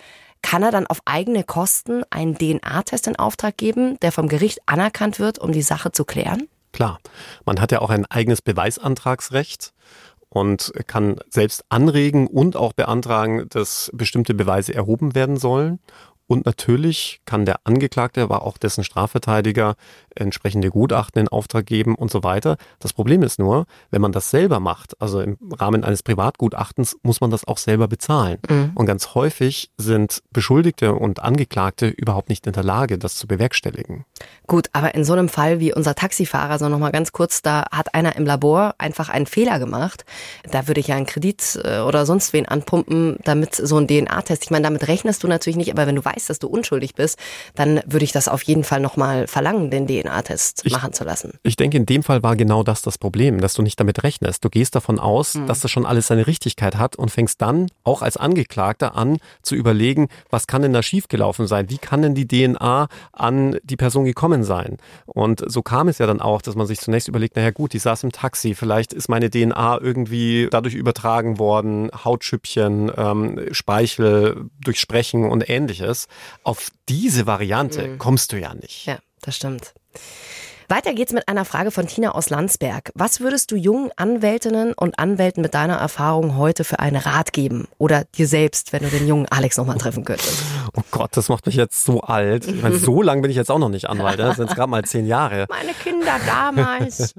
kann 0.46 0.62
er 0.62 0.70
dann 0.70 0.86
auf 0.86 1.00
eigene 1.06 1.44
Kosten 1.44 2.04
einen 2.12 2.38
DNA-Test 2.38 3.08
in 3.08 3.16
Auftrag 3.16 3.58
geben, 3.58 4.00
der 4.04 4.12
vom 4.12 4.28
Gericht 4.28 4.60
anerkannt 4.68 5.18
wird, 5.18 5.40
um 5.40 5.52
die 5.52 5.64
Sache 5.64 5.92
zu 5.92 6.06
klären? 6.06 6.48
Klar. 6.72 7.00
Man 7.46 7.60
hat 7.60 7.72
ja 7.72 7.82
auch 7.82 7.90
ein 7.90 8.06
eigenes 8.06 8.44
Beweisantragsrecht 8.44 9.74
und 10.30 10.72
kann 10.86 11.16
selbst 11.32 11.66
anregen 11.70 12.28
und 12.28 12.58
auch 12.58 12.74
beantragen, 12.74 13.50
dass 13.50 13.90
bestimmte 13.92 14.36
Beweise 14.36 14.76
erhoben 14.76 15.16
werden 15.16 15.38
sollen. 15.38 15.80
Und 16.28 16.46
natürlich 16.46 17.22
kann 17.26 17.46
der 17.46 17.60
Angeklagte, 17.66 18.22
aber 18.22 18.44
auch 18.44 18.58
dessen 18.58 18.84
Strafverteidiger 18.84 19.76
entsprechende 20.16 20.70
Gutachten 20.70 21.22
in 21.22 21.28
Auftrag 21.28 21.66
geben 21.66 21.96
und 21.96 22.10
so 22.10 22.24
weiter. 22.24 22.58
Das 22.80 22.94
Problem 22.94 23.22
ist 23.22 23.38
nur, 23.38 23.66
wenn 23.92 24.02
man 24.02 24.12
das 24.12 24.32
selber 24.32 24.60
macht, 24.60 25.00
also 25.00 25.22
im 25.22 25.38
Rahmen 25.52 25.84
eines 25.84 26.02
Privatgutachtens, 26.02 26.98
muss 27.04 27.22
man 27.22 27.30
das 27.30 27.48
auch 27.48 27.58
selber 27.58 27.88
bezahlen. 27.88 28.40
Mhm. 28.50 28.72
Und 28.74 28.86
ganz 28.88 29.14
häufig 29.14 29.70
sind 29.78 30.24
Beschuldigte 30.32 30.96
und 30.96 31.22
Angeklagte 31.22 31.88
überhaupt 31.88 32.30
nicht 32.30 32.48
in 32.48 32.54
der 32.54 32.64
Lage, 32.64 32.98
das 32.98 33.16
zu 33.16 33.28
bewerkstelligen. 33.28 34.06
Gut, 34.48 34.70
aber 34.74 34.96
in 34.96 35.04
so 35.04 35.14
einem 35.14 35.30
Fall 35.30 35.60
wie 35.60 35.74
unser 35.74 35.94
Taxifahrer, 35.94 36.58
so 36.58 36.70
nochmal 36.70 36.92
ganz 36.92 37.12
kurz, 37.12 37.42
da 37.42 37.66
hat 37.72 37.94
einer 37.94 38.16
im 38.16 38.26
Labor 38.26 38.76
einfach 38.80 39.10
einen 39.10 39.28
Fehler 39.28 39.60
gemacht. 39.60 40.06
Da 40.50 40.68
würde 40.68 40.80
ich 40.80 40.88
ja 40.88 40.96
einen 40.96 41.06
Kredit 41.06 41.60
äh, 41.64 41.80
oder 41.80 42.06
sonst 42.06 42.34
wen 42.34 42.48
anpumpen, 42.48 43.18
damit 43.24 43.56
so 43.56 43.78
ein 43.78 43.88
DNA-Test, 43.88 44.44
ich 44.46 44.52
meine, 44.52 44.64
damit 44.64 44.88
rechnest 44.88 45.24
du 45.24 45.28
natürlich 45.28 45.58
nicht, 45.58 45.72
aber 45.72 45.86
wenn 45.86 45.96
du 45.96 46.04
weißt, 46.04 46.15
weißt, 46.16 46.30
dass 46.30 46.40
du 46.40 46.48
unschuldig 46.48 46.96
bist, 46.96 47.20
dann 47.56 47.82
würde 47.86 48.06
ich 48.06 48.12
das 48.12 48.28
auf 48.28 48.44
jeden 48.44 48.64
Fall 48.64 48.80
nochmal 48.80 49.28
verlangen, 49.28 49.70
den 49.70 49.88
DNA-Test 49.88 50.70
machen 50.70 50.94
zu 50.94 51.04
lassen. 51.04 51.34
Ich 51.44 51.56
denke, 51.56 51.78
in 51.78 51.86
dem 51.86 52.04
Fall 52.04 52.24
war 52.24 52.36
genau 52.36 52.64
das 52.64 52.82
das 52.82 52.98
Problem, 52.98 53.42
dass 53.42 53.54
du 53.54 53.62
nicht 53.62 53.80
damit 53.80 54.04
rechnest. 54.04 54.44
Du 54.44 54.50
gehst 54.50 54.76
davon 54.76 55.00
aus, 55.00 55.36
mhm. 55.36 55.48
dass 55.48 55.60
das 55.60 55.72
schon 55.72 55.86
alles 55.86 56.08
seine 56.08 56.28
Richtigkeit 56.28 56.76
hat 56.78 56.96
und 56.96 57.12
fängst 57.12 57.42
dann 57.42 57.68
auch 57.84 58.02
als 58.02 58.18
Angeklagter 58.18 58.96
an 58.96 59.18
zu 59.42 59.56
überlegen, 59.56 60.08
was 60.30 60.48
kann 60.48 60.62
denn 60.62 60.74
da 60.74 60.82
schiefgelaufen 60.82 61.48
sein? 61.48 61.70
Wie 61.70 61.78
kann 61.78 62.02
denn 62.02 62.16
die 62.16 62.28
DNA 62.28 62.88
an 63.12 63.58
die 63.64 63.78
Person 63.78 64.06
gekommen 64.06 64.44
sein? 64.44 64.78
Und 65.06 65.44
so 65.48 65.62
kam 65.62 65.88
es 65.88 65.98
ja 65.98 66.08
dann 66.08 66.22
auch, 66.22 66.42
dass 66.42 66.56
man 66.56 66.68
sich 66.68 66.80
zunächst 66.80 67.08
überlegt, 67.08 67.36
naja 67.36 67.52
gut, 67.52 67.74
die 67.74 67.80
saß 67.80 68.04
im 68.04 68.12
Taxi, 68.12 68.56
vielleicht 68.56 68.94
ist 68.94 69.10
meine 69.10 69.30
DNA 69.30 69.80
irgendwie 69.82 70.48
dadurch 70.50 70.76
übertragen 70.76 71.40
worden, 71.40 71.90
Hautschüppchen, 72.04 72.92
ähm, 72.96 73.40
Speichel 73.52 74.46
durch 74.60 74.80
Sprechen 74.80 75.30
und 75.30 75.50
ähnliches. 75.50 76.05
Auf 76.44 76.70
diese 76.90 77.28
Variante 77.28 77.88
mhm. 77.88 77.98
kommst 77.98 78.32
du 78.32 78.40
ja 78.40 78.54
nicht. 78.54 78.86
Ja, 78.86 79.00
das 79.22 79.36
stimmt. 79.36 79.74
Weiter 80.68 80.96
geht's 80.96 81.14
mit 81.14 81.28
einer 81.28 81.46
Frage 81.46 81.70
von 81.70 81.86
Tina 81.86 82.12
aus 82.12 82.32
Landsberg. 82.32 82.92
Was 82.96 83.20
würdest 83.20 83.52
du 83.52 83.56
jungen 83.56 83.92
Anwältinnen 83.98 84.74
und 84.74 84.98
Anwälten 84.98 85.42
mit 85.44 85.54
deiner 85.54 85.76
Erfahrung 85.76 86.38
heute 86.38 86.64
für 86.64 86.80
einen 86.80 86.96
Rat 86.96 87.34
geben? 87.34 87.68
Oder 87.78 88.06
dir 88.06 88.28
selbst, 88.28 88.74
wenn 88.74 88.82
du 88.82 88.90
den 88.90 89.08
jungen 89.08 89.28
Alex 89.28 89.58
nochmal 89.58 89.78
treffen 89.78 90.06
könntest? 90.06 90.42
Oh 90.78 90.82
Gott, 90.92 91.16
das 91.16 91.30
macht 91.30 91.46
mich 91.46 91.56
jetzt 91.56 91.86
so 91.86 92.02
alt. 92.02 92.48
Ich 92.48 92.62
meine, 92.62 92.76
so 92.76 93.02
lange 93.02 93.22
bin 93.22 93.32
ich 93.32 93.38
jetzt 93.38 93.50
auch 93.50 93.60
noch 93.60 93.70
nicht 93.70 93.90
Anwalt. 93.90 94.20
Das 94.20 94.36
sind 94.36 94.50
gerade 94.50 94.70
mal 94.70 94.84
zehn 94.84 95.06
Jahre. 95.06 95.46
Meine 95.50 95.74
Kinder 95.74 96.20
damals. 96.26 97.14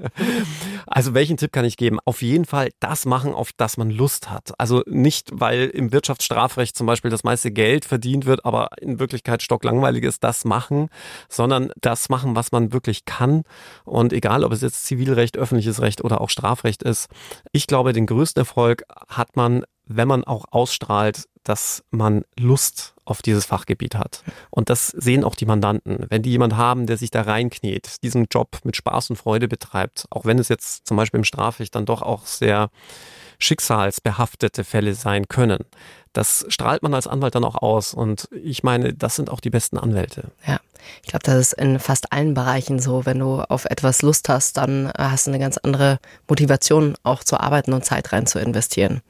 Also 0.85 1.15
welchen 1.15 1.37
Tipp 1.37 1.51
kann 1.51 1.65
ich 1.65 1.75
geben? 1.75 1.97
Auf 2.05 2.21
jeden 2.21 2.45
Fall 2.45 2.69
das 2.79 3.05
machen, 3.05 3.33
auf 3.33 3.51
das 3.57 3.77
man 3.77 3.89
Lust 3.89 4.29
hat. 4.29 4.53
Also 4.59 4.83
nicht, 4.85 5.29
weil 5.33 5.65
im 5.65 5.91
Wirtschaftsstrafrecht 5.91 6.77
zum 6.77 6.85
Beispiel 6.85 7.09
das 7.09 7.23
meiste 7.23 7.49
Geld 7.49 7.85
verdient 7.85 8.27
wird, 8.27 8.45
aber 8.45 8.69
in 8.79 8.99
Wirklichkeit 8.99 9.41
stocklangweilig 9.41 10.03
ist, 10.03 10.23
das 10.23 10.45
machen, 10.45 10.89
sondern 11.27 11.71
das 11.81 12.09
machen, 12.09 12.35
was 12.35 12.51
man 12.51 12.73
wirklich 12.73 13.05
kann 13.05 13.43
und 13.85 14.13
egal, 14.13 14.43
ob 14.43 14.51
es 14.51 14.61
jetzt 14.61 14.85
Zivilrecht, 14.85 15.35
öffentliches 15.35 15.81
Recht 15.81 16.03
oder 16.03 16.21
auch 16.21 16.29
Strafrecht 16.29 16.83
ist, 16.83 17.09
ich 17.51 17.65
glaube, 17.65 17.93
den 17.93 18.05
größten 18.05 18.41
Erfolg 18.41 18.83
hat 19.07 19.35
man, 19.35 19.63
wenn 19.85 20.07
man 20.07 20.23
auch 20.23 20.45
ausstrahlt, 20.51 21.25
dass 21.47 21.83
man 21.91 22.23
Lust 22.37 22.93
auf 23.05 23.21
dieses 23.21 23.45
Fachgebiet 23.45 23.95
hat. 23.95 24.23
Und 24.49 24.69
das 24.69 24.87
sehen 24.87 25.23
auch 25.23 25.35
die 25.35 25.45
Mandanten. 25.45 26.05
Wenn 26.09 26.23
die 26.23 26.31
jemand 26.31 26.57
haben, 26.57 26.87
der 26.87 26.97
sich 26.97 27.09
da 27.09 27.21
reinkniet, 27.21 28.03
diesen 28.03 28.27
Job 28.29 28.59
mit 28.63 28.75
Spaß 28.75 29.11
und 29.11 29.15
Freude 29.15 29.47
betreibt, 29.47 30.05
auch 30.09 30.25
wenn 30.25 30.39
es 30.39 30.49
jetzt 30.49 30.85
zum 30.85 30.97
Beispiel 30.97 31.19
im 31.19 31.23
Strafrecht 31.23 31.73
dann 31.75 31.85
doch 31.85 32.01
auch 32.01 32.25
sehr 32.25 32.69
schicksalsbehaftete 33.39 34.63
Fälle 34.63 34.93
sein 34.93 35.27
können, 35.27 35.59
das 36.13 36.45
strahlt 36.49 36.81
man 36.81 36.93
als 36.95 37.07
Anwalt 37.07 37.35
dann 37.35 37.43
auch 37.43 37.55
aus. 37.55 37.93
Und 37.93 38.27
ich 38.31 38.63
meine, 38.63 38.93
das 38.93 39.15
sind 39.15 39.29
auch 39.29 39.39
die 39.39 39.51
besten 39.51 39.77
Anwälte. 39.77 40.31
Ja. 40.45 40.59
Ich 41.03 41.09
glaube, 41.09 41.23
das 41.23 41.35
ist 41.35 41.53
in 41.53 41.79
fast 41.79 42.11
allen 42.13 42.33
Bereichen 42.33 42.79
so. 42.79 43.05
Wenn 43.05 43.19
du 43.19 43.41
auf 43.41 43.65
etwas 43.65 44.01
Lust 44.01 44.29
hast, 44.29 44.57
dann 44.57 44.91
hast 44.97 45.27
du 45.27 45.31
eine 45.31 45.39
ganz 45.39 45.57
andere 45.57 45.99
Motivation, 46.27 46.95
auch 47.03 47.23
zu 47.23 47.39
arbeiten 47.39 47.73
und 47.73 47.85
Zeit 47.85 48.11
rein 48.13 48.25
zu 48.25 48.39
investieren. 48.39 49.01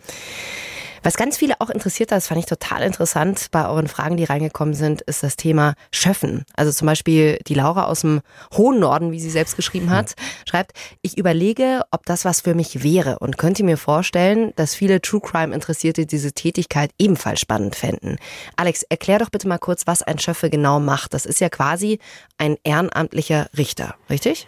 Was 1.07 1.15
ganz 1.15 1.37
viele 1.37 1.61
auch 1.61 1.69
interessiert 1.69 2.11
hat, 2.11 2.17
das 2.17 2.27
fand 2.27 2.41
ich 2.41 2.47
total 2.47 2.81
interessant 2.81 3.47
bei 3.51 3.65
euren 3.65 3.87
Fragen, 3.87 4.17
die 4.17 4.25
reingekommen 4.25 4.73
sind, 4.73 4.99
ist 5.03 5.23
das 5.23 5.37
Thema 5.37 5.75
Schöffen. 5.89 6.43
Also 6.53 6.73
zum 6.73 6.85
Beispiel 6.85 7.39
die 7.47 7.53
Laura 7.53 7.85
aus 7.85 8.01
dem 8.01 8.19
hohen 8.57 8.81
Norden, 8.81 9.13
wie 9.13 9.21
sie 9.21 9.29
selbst 9.29 9.55
geschrieben 9.55 9.89
hat, 9.89 10.15
schreibt, 10.45 10.73
ich 11.01 11.17
überlege, 11.17 11.83
ob 11.91 12.05
das 12.05 12.25
was 12.25 12.41
für 12.41 12.55
mich 12.55 12.83
wäre 12.83 13.19
und 13.19 13.37
könnte 13.37 13.63
mir 13.63 13.77
vorstellen, 13.77 14.51
dass 14.57 14.75
viele 14.75 14.99
True 14.99 15.21
Crime 15.21 15.55
Interessierte 15.55 16.05
diese 16.05 16.33
Tätigkeit 16.33 16.91
ebenfalls 16.99 17.39
spannend 17.39 17.77
fänden. 17.77 18.17
Alex, 18.57 18.83
erklär 18.83 19.19
doch 19.19 19.29
bitte 19.29 19.47
mal 19.47 19.59
kurz, 19.59 19.87
was 19.87 20.03
ein 20.03 20.19
Schöffe 20.19 20.49
genau 20.49 20.81
macht. 20.81 21.13
Das 21.13 21.25
ist 21.25 21.39
ja 21.39 21.47
quasi 21.47 21.99
ein 22.37 22.57
ehrenamtlicher 22.65 23.47
Richter, 23.57 23.95
richtig? 24.09 24.45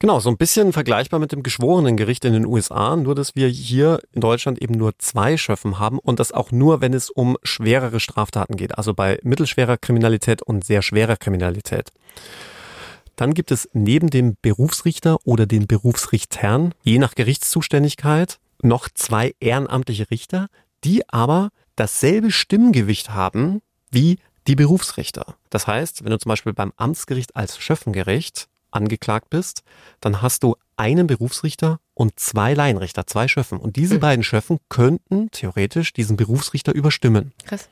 Genau, 0.00 0.20
so 0.20 0.28
ein 0.28 0.36
bisschen 0.36 0.74
vergleichbar 0.74 1.18
mit 1.18 1.32
dem 1.32 1.42
geschworenen 1.42 1.96
Gericht 1.96 2.26
in 2.26 2.34
den 2.34 2.44
USA, 2.44 2.94
nur 2.94 3.14
dass 3.14 3.34
wir 3.36 3.48
hier 3.48 4.00
in 4.12 4.20
Deutschland 4.20 4.60
eben 4.60 4.74
nur 4.74 4.98
zwei 4.98 5.38
Schöffen 5.38 5.78
haben 5.78 5.93
und 5.98 6.20
das 6.20 6.32
auch 6.32 6.50
nur, 6.52 6.80
wenn 6.80 6.94
es 6.94 7.10
um 7.10 7.36
schwerere 7.42 8.00
Straftaten 8.00 8.56
geht, 8.56 8.76
also 8.78 8.94
bei 8.94 9.18
mittelschwerer 9.22 9.76
Kriminalität 9.76 10.42
und 10.42 10.64
sehr 10.64 10.82
schwerer 10.82 11.16
Kriminalität. 11.16 11.90
Dann 13.16 13.34
gibt 13.34 13.50
es 13.50 13.68
neben 13.72 14.10
dem 14.10 14.36
Berufsrichter 14.42 15.18
oder 15.24 15.46
den 15.46 15.66
Berufsrichtern, 15.66 16.74
je 16.82 16.98
nach 16.98 17.14
Gerichtszuständigkeit, 17.14 18.38
noch 18.62 18.88
zwei 18.92 19.34
ehrenamtliche 19.40 20.10
Richter, 20.10 20.48
die 20.82 21.08
aber 21.08 21.50
dasselbe 21.76 22.30
Stimmgewicht 22.30 23.10
haben 23.10 23.62
wie 23.90 24.18
die 24.46 24.56
Berufsrichter. 24.56 25.36
Das 25.50 25.66
heißt, 25.66 26.04
wenn 26.04 26.10
du 26.10 26.18
zum 26.18 26.30
Beispiel 26.30 26.52
beim 26.52 26.72
Amtsgericht 26.76 27.36
als 27.36 27.58
Schöffengericht 27.58 28.48
angeklagt 28.70 29.30
bist, 29.30 29.62
dann 30.00 30.20
hast 30.20 30.42
du 30.42 30.56
einen 30.76 31.06
Berufsrichter 31.06 31.80
und 31.94 32.18
zwei 32.18 32.54
Laienrichter, 32.54 33.06
zwei 33.06 33.28
Schöffen. 33.28 33.58
Und 33.58 33.76
diese 33.76 33.96
mhm. 33.96 34.00
beiden 34.00 34.24
Schöffen 34.24 34.58
könnten 34.68 35.30
theoretisch 35.30 35.92
diesen 35.92 36.16
Berufsrichter 36.16 36.74
überstimmen. 36.74 37.32
Krass. 37.46 37.68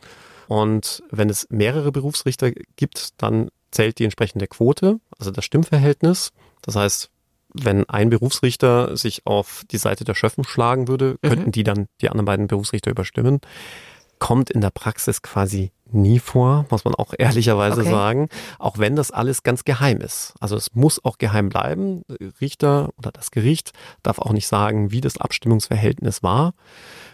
Und 0.49 1.02
wenn 1.11 1.30
es 1.30 1.47
mehrere 1.50 1.92
Berufsrichter 1.92 2.50
gibt, 2.76 3.23
dann 3.23 3.50
zählt 3.71 3.99
die 3.99 4.04
entsprechende 4.04 4.47
Quote, 4.47 5.00
also 5.18 5.30
das 5.30 5.44
Stimmverhältnis. 5.44 6.32
Das 6.62 6.76
heißt, 6.76 7.11
wenn 7.54 7.88
ein 7.88 8.11
Berufsrichter 8.11 8.97
sich 8.97 9.26
auf 9.26 9.64
die 9.71 9.78
Seite 9.78 10.04
der 10.04 10.14
Schöffen 10.14 10.44
schlagen 10.44 10.88
würde, 10.88 11.16
könnten 11.23 11.47
mhm. 11.47 11.52
die 11.52 11.64
dann 11.64 11.87
die 12.00 12.09
anderen 12.09 12.26
beiden 12.26 12.47
Berufsrichter 12.47 12.90
überstimmen. 12.90 13.40
Kommt 14.18 14.50
in 14.50 14.61
der 14.61 14.71
Praxis 14.71 15.23
quasi 15.23 15.73
nie 15.94 16.18
vor, 16.18 16.66
muss 16.70 16.84
man 16.84 16.94
auch 16.94 17.14
ehrlicherweise 17.18 17.82
okay. 17.82 17.90
sagen, 17.90 18.28
auch 18.58 18.78
wenn 18.78 18.96
das 18.96 19.11
alles 19.11 19.42
ganz 19.42 19.64
geheim 19.64 20.00
ist. 20.00 20.34
Also 20.40 20.56
es 20.56 20.75
muss 20.75 21.04
auch 21.04 21.18
geheim 21.18 21.49
bleiben. 21.49 22.02
Richter 22.40 22.90
oder 22.96 23.12
das 23.12 23.30
Gericht 23.30 23.72
darf 24.02 24.18
auch 24.18 24.32
nicht 24.32 24.46
sagen, 24.46 24.90
wie 24.90 25.00
das 25.00 25.18
Abstimmungsverhältnis 25.18 26.22
war. 26.22 26.54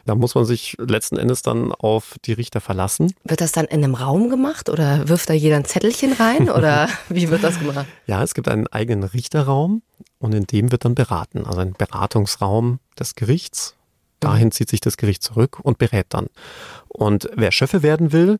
Da 0.04 0.14
muss 0.14 0.35
man 0.35 0.44
sich 0.44 0.76
letzten 0.78 1.16
Endes 1.16 1.42
dann 1.42 1.73
auf 1.73 2.16
die 2.25 2.32
Richter 2.32 2.61
verlassen. 2.61 3.12
Wird 3.25 3.40
das 3.40 3.52
dann 3.52 3.66
in 3.66 3.85
einem 3.85 3.94
Raum 3.94 4.30
gemacht 4.30 4.70
oder 4.70 5.08
wirft 5.08 5.28
da 5.28 5.35
jeder 5.35 5.56
ein 5.56 5.64
Zettelchen 5.64 6.12
rein 6.14 6.50
oder 6.50 6.88
wie 7.08 7.30
wird 7.30 7.44
das 7.44 7.58
gemacht? 7.58 7.87
Ja, 8.06 8.23
es 8.23 8.35
gibt 8.35 8.49
einen 8.49 8.66
eigenen 8.66 9.04
Richterraum 9.04 9.82
und 10.18 10.35
in 10.35 10.44
dem 10.44 10.73
wird 10.73 10.85
dann 10.85 10.94
beraten, 10.94 11.44
also 11.47 11.61
ein 11.61 11.75
Beratungsraum 11.75 12.78
des 12.99 13.14
Gerichts 13.14 13.77
Dahin 14.20 14.50
zieht 14.50 14.68
sich 14.68 14.80
das 14.80 14.96
Gericht 14.96 15.22
zurück 15.22 15.58
und 15.60 15.78
berät 15.78 16.06
dann. 16.10 16.26
Und 16.88 17.30
wer 17.34 17.52
Schöffe 17.52 17.82
werden 17.82 18.12
will, 18.12 18.38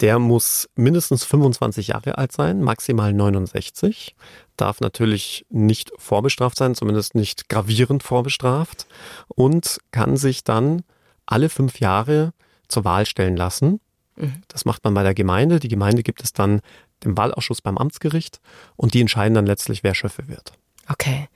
der 0.00 0.18
muss 0.18 0.68
mindestens 0.74 1.24
25 1.24 1.88
Jahre 1.88 2.18
alt 2.18 2.32
sein, 2.32 2.62
maximal 2.62 3.12
69, 3.12 4.16
darf 4.56 4.80
natürlich 4.80 5.46
nicht 5.50 5.92
vorbestraft 5.98 6.58
sein, 6.58 6.74
zumindest 6.74 7.14
nicht 7.14 7.48
gravierend 7.48 8.02
vorbestraft 8.02 8.86
und 9.28 9.78
kann 9.92 10.16
sich 10.16 10.42
dann 10.44 10.82
alle 11.26 11.48
fünf 11.48 11.80
Jahre 11.80 12.32
zur 12.68 12.84
Wahl 12.84 13.06
stellen 13.06 13.36
lassen. 13.36 13.80
Mhm. 14.16 14.42
Das 14.48 14.64
macht 14.64 14.84
man 14.84 14.94
bei 14.94 15.02
der 15.02 15.14
Gemeinde. 15.14 15.60
Die 15.60 15.68
Gemeinde 15.68 16.02
gibt 16.02 16.22
es 16.22 16.32
dann 16.32 16.60
dem 17.04 17.16
Wahlausschuss 17.16 17.62
beim 17.62 17.78
Amtsgericht 17.78 18.40
und 18.76 18.94
die 18.94 19.00
entscheiden 19.00 19.34
dann 19.34 19.46
letztlich, 19.46 19.84
wer 19.84 19.94
Schöffe 19.94 20.28
wird. 20.28 20.52
Okay. 20.88 21.28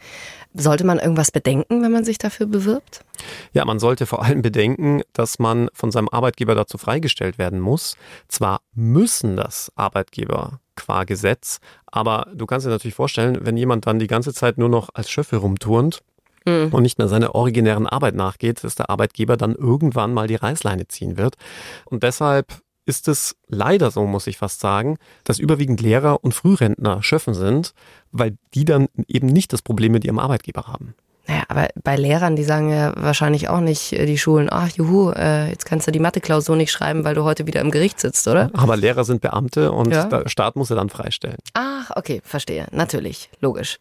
Sollte 0.54 0.84
man 0.84 0.98
irgendwas 0.98 1.30
bedenken, 1.30 1.82
wenn 1.82 1.92
man 1.92 2.04
sich 2.04 2.18
dafür 2.18 2.46
bewirbt? 2.46 3.04
Ja, 3.52 3.64
man 3.64 3.78
sollte 3.78 4.06
vor 4.06 4.24
allem 4.24 4.42
bedenken, 4.42 5.02
dass 5.12 5.38
man 5.38 5.68
von 5.72 5.90
seinem 5.90 6.08
Arbeitgeber 6.08 6.54
dazu 6.54 6.78
freigestellt 6.78 7.38
werden 7.38 7.60
muss. 7.60 7.96
Zwar 8.28 8.62
müssen 8.74 9.36
das 9.36 9.70
Arbeitgeber 9.76 10.60
qua 10.74 11.04
Gesetz, 11.04 11.60
aber 11.86 12.28
du 12.34 12.46
kannst 12.46 12.66
dir 12.66 12.70
natürlich 12.70 12.94
vorstellen, 12.94 13.38
wenn 13.42 13.56
jemand 13.56 13.86
dann 13.86 13.98
die 13.98 14.06
ganze 14.06 14.32
Zeit 14.32 14.58
nur 14.58 14.68
noch 14.68 14.88
als 14.94 15.10
Schöffe 15.10 15.36
rumturnt, 15.36 16.02
mhm. 16.48 16.68
und 16.72 16.82
nicht 16.82 16.98
mehr 16.98 17.08
seiner 17.08 17.34
originären 17.34 17.86
Arbeit 17.86 18.14
nachgeht, 18.14 18.64
dass 18.64 18.74
der 18.74 18.90
Arbeitgeber 18.90 19.36
dann 19.36 19.54
irgendwann 19.54 20.14
mal 20.14 20.26
die 20.26 20.36
Reißleine 20.36 20.88
ziehen 20.88 21.16
wird. 21.16 21.36
Und 21.84 22.02
deshalb 22.02 22.60
ist 22.88 23.06
es 23.06 23.36
leider 23.48 23.90
so, 23.90 24.06
muss 24.06 24.26
ich 24.26 24.38
fast 24.38 24.60
sagen, 24.60 24.96
dass 25.24 25.38
überwiegend 25.38 25.80
Lehrer 25.80 26.24
und 26.24 26.34
Frührentner 26.34 27.02
Schöffen 27.02 27.34
sind, 27.34 27.74
weil 28.10 28.38
die 28.54 28.64
dann 28.64 28.88
eben 29.06 29.26
nicht 29.26 29.52
das 29.52 29.62
Problem 29.62 29.92
mit 29.92 30.04
ihrem 30.04 30.18
Arbeitgeber 30.18 30.66
haben. 30.66 30.94
Naja, 31.26 31.42
aber 31.48 31.68
bei 31.84 31.94
Lehrern, 31.96 32.36
die 32.36 32.42
sagen 32.44 32.70
ja 32.70 32.94
wahrscheinlich 32.96 33.50
auch 33.50 33.60
nicht, 33.60 33.92
äh, 33.92 34.06
die 34.06 34.16
Schulen, 34.16 34.48
ach 34.50 34.70
juhu, 34.70 35.10
äh, 35.10 35.50
jetzt 35.50 35.66
kannst 35.66 35.86
du 35.86 35.90
die 35.90 35.98
Mathe-Klausur 35.98 36.56
nicht 36.56 36.72
schreiben, 36.72 37.04
weil 37.04 37.14
du 37.14 37.22
heute 37.24 37.46
wieder 37.46 37.60
im 37.60 37.70
Gericht 37.70 38.00
sitzt, 38.00 38.26
oder? 38.26 38.50
Aber 38.54 38.78
Lehrer 38.78 39.04
sind 39.04 39.20
Beamte 39.20 39.70
und 39.70 39.92
ja. 39.92 40.04
der 40.04 40.26
Staat 40.30 40.56
muss 40.56 40.68
sie 40.68 40.74
dann 40.74 40.88
freistellen. 40.88 41.36
Ach, 41.52 41.90
okay, 41.96 42.22
verstehe. 42.24 42.66
Natürlich, 42.72 43.28
logisch. 43.42 43.78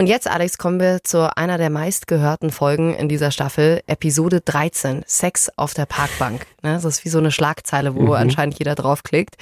Und 0.00 0.06
jetzt, 0.06 0.30
Alex, 0.30 0.56
kommen 0.56 0.80
wir 0.80 1.04
zu 1.04 1.36
einer 1.36 1.58
der 1.58 1.68
meistgehörten 1.68 2.50
Folgen 2.50 2.94
in 2.94 3.10
dieser 3.10 3.30
Staffel, 3.30 3.82
Episode 3.86 4.40
13, 4.40 5.02
Sex 5.06 5.50
auf 5.56 5.74
der 5.74 5.84
Parkbank. 5.84 6.46
Ne, 6.62 6.74
das 6.74 6.84
ist 6.84 7.06
wie 7.06 7.08
so 7.08 7.16
eine 7.16 7.30
Schlagzeile, 7.30 7.94
wo 7.94 8.08
mhm. 8.08 8.12
anscheinend 8.12 8.58
jeder 8.58 8.74
draufklickt. 8.74 9.36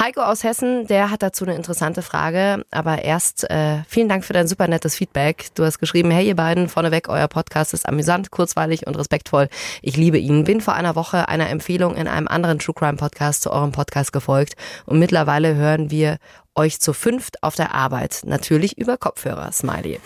Heiko 0.00 0.22
aus 0.22 0.42
Hessen, 0.42 0.86
der 0.86 1.10
hat 1.10 1.22
dazu 1.22 1.44
eine 1.44 1.54
interessante 1.54 2.00
Frage. 2.00 2.64
Aber 2.70 3.02
erst 3.02 3.44
äh, 3.50 3.82
vielen 3.86 4.08
Dank 4.08 4.24
für 4.24 4.32
dein 4.32 4.48
super 4.48 4.66
nettes 4.68 4.94
Feedback. 4.94 5.48
Du 5.54 5.66
hast 5.66 5.80
geschrieben, 5.80 6.10
hey 6.10 6.26
ihr 6.26 6.34
beiden, 6.34 6.70
vorneweg, 6.70 7.10
euer 7.10 7.28
Podcast 7.28 7.74
ist 7.74 7.86
amüsant, 7.86 8.30
kurzweilig 8.30 8.86
und 8.86 8.96
respektvoll. 8.96 9.50
Ich 9.82 9.98
liebe 9.98 10.16
ihn. 10.16 10.44
Bin 10.44 10.62
vor 10.62 10.72
einer 10.72 10.96
Woche 10.96 11.28
einer 11.28 11.50
Empfehlung 11.50 11.94
in 11.94 12.08
einem 12.08 12.26
anderen 12.26 12.58
True 12.58 12.74
Crime 12.74 12.96
Podcast 12.96 13.42
zu 13.42 13.52
eurem 13.52 13.72
Podcast 13.72 14.10
gefolgt. 14.10 14.54
Und 14.86 14.98
mittlerweile 14.98 15.54
hören 15.54 15.90
wir 15.90 16.16
euch 16.54 16.80
zu 16.80 16.92
fünft 16.92 17.42
auf 17.42 17.54
der 17.54 17.74
Arbeit. 17.74 18.22
Natürlich 18.24 18.78
über 18.78 18.96
Kopfhörer, 18.96 19.52
Smiley. 19.52 20.00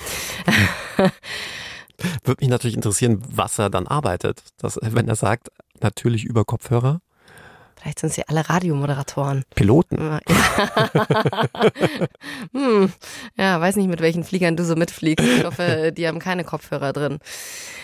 Würde 2.24 2.40
mich 2.40 2.50
natürlich 2.50 2.76
interessieren, 2.76 3.22
was 3.28 3.58
er 3.58 3.70
dann 3.70 3.86
arbeitet. 3.86 4.42
Das, 4.58 4.78
wenn 4.82 5.08
er 5.08 5.16
sagt, 5.16 5.48
natürlich 5.80 6.24
über 6.24 6.44
Kopfhörer. 6.44 7.00
Vielleicht 7.86 8.00
sind 8.00 8.12
sie 8.14 8.26
alle 8.26 8.50
Radiomoderatoren. 8.50 9.44
Piloten. 9.54 9.96
Ja. 9.96 10.20
hm. 12.52 12.92
ja, 13.36 13.60
weiß 13.60 13.76
nicht, 13.76 13.86
mit 13.86 14.00
welchen 14.00 14.24
Fliegern 14.24 14.56
du 14.56 14.64
so 14.64 14.74
mitfliegst. 14.74 15.24
Ich 15.24 15.44
hoffe, 15.44 15.92
die 15.96 16.08
haben 16.08 16.18
keine 16.18 16.42
Kopfhörer 16.42 16.92
drin. 16.92 17.20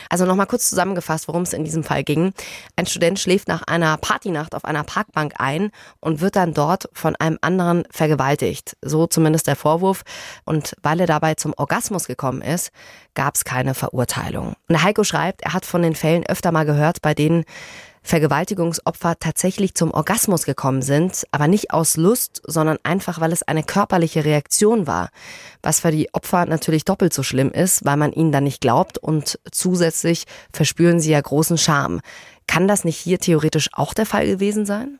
Also 0.08 0.26
nochmal 0.26 0.48
kurz 0.48 0.68
zusammengefasst, 0.68 1.28
worum 1.28 1.42
es 1.42 1.52
in 1.52 1.62
diesem 1.62 1.84
Fall 1.84 2.02
ging. 2.02 2.32
Ein 2.74 2.86
Student 2.86 3.20
schläft 3.20 3.46
nach 3.46 3.62
einer 3.62 3.96
Partynacht 3.96 4.56
auf 4.56 4.64
einer 4.64 4.82
Parkbank 4.82 5.34
ein 5.38 5.70
und 6.00 6.20
wird 6.20 6.34
dann 6.34 6.52
dort 6.52 6.88
von 6.94 7.14
einem 7.14 7.38
anderen 7.40 7.84
vergewaltigt. 7.92 8.76
So 8.82 9.06
zumindest 9.06 9.46
der 9.46 9.54
Vorwurf. 9.54 10.02
Und 10.44 10.74
weil 10.82 10.98
er 10.98 11.06
dabei 11.06 11.34
zum 11.34 11.54
Orgasmus 11.56 12.08
gekommen 12.08 12.42
ist, 12.42 12.72
gab 13.14 13.36
es 13.36 13.44
keine 13.44 13.74
Verurteilung. 13.74 14.56
Und 14.68 14.82
Heiko 14.82 15.04
schreibt, 15.04 15.42
er 15.42 15.52
hat 15.52 15.64
von 15.64 15.82
den 15.82 15.94
Fällen 15.94 16.26
öfter 16.26 16.50
mal 16.50 16.66
gehört, 16.66 17.02
bei 17.02 17.14
denen 17.14 17.44
Vergewaltigungsopfer 18.02 19.18
tatsächlich 19.18 19.74
zum 19.74 19.92
Orgasmus 19.92 20.44
gekommen 20.44 20.82
sind, 20.82 21.24
aber 21.30 21.48
nicht 21.48 21.70
aus 21.70 21.96
Lust, 21.96 22.42
sondern 22.46 22.78
einfach, 22.82 23.20
weil 23.20 23.32
es 23.32 23.42
eine 23.42 23.62
körperliche 23.62 24.24
Reaktion 24.24 24.86
war. 24.86 25.10
Was 25.62 25.80
für 25.80 25.92
die 25.92 26.12
Opfer 26.12 26.46
natürlich 26.46 26.84
doppelt 26.84 27.14
so 27.14 27.22
schlimm 27.22 27.50
ist, 27.50 27.84
weil 27.84 27.96
man 27.96 28.12
ihnen 28.12 28.32
dann 28.32 28.44
nicht 28.44 28.60
glaubt 28.60 28.98
und 28.98 29.38
zusätzlich 29.50 30.24
verspüren 30.52 31.00
sie 31.00 31.12
ja 31.12 31.20
großen 31.20 31.58
Scham. 31.58 32.00
Kann 32.46 32.68
das 32.68 32.84
nicht 32.84 32.98
hier 32.98 33.18
theoretisch 33.18 33.70
auch 33.72 33.94
der 33.94 34.06
Fall 34.06 34.26
gewesen 34.26 34.66
sein? 34.66 34.98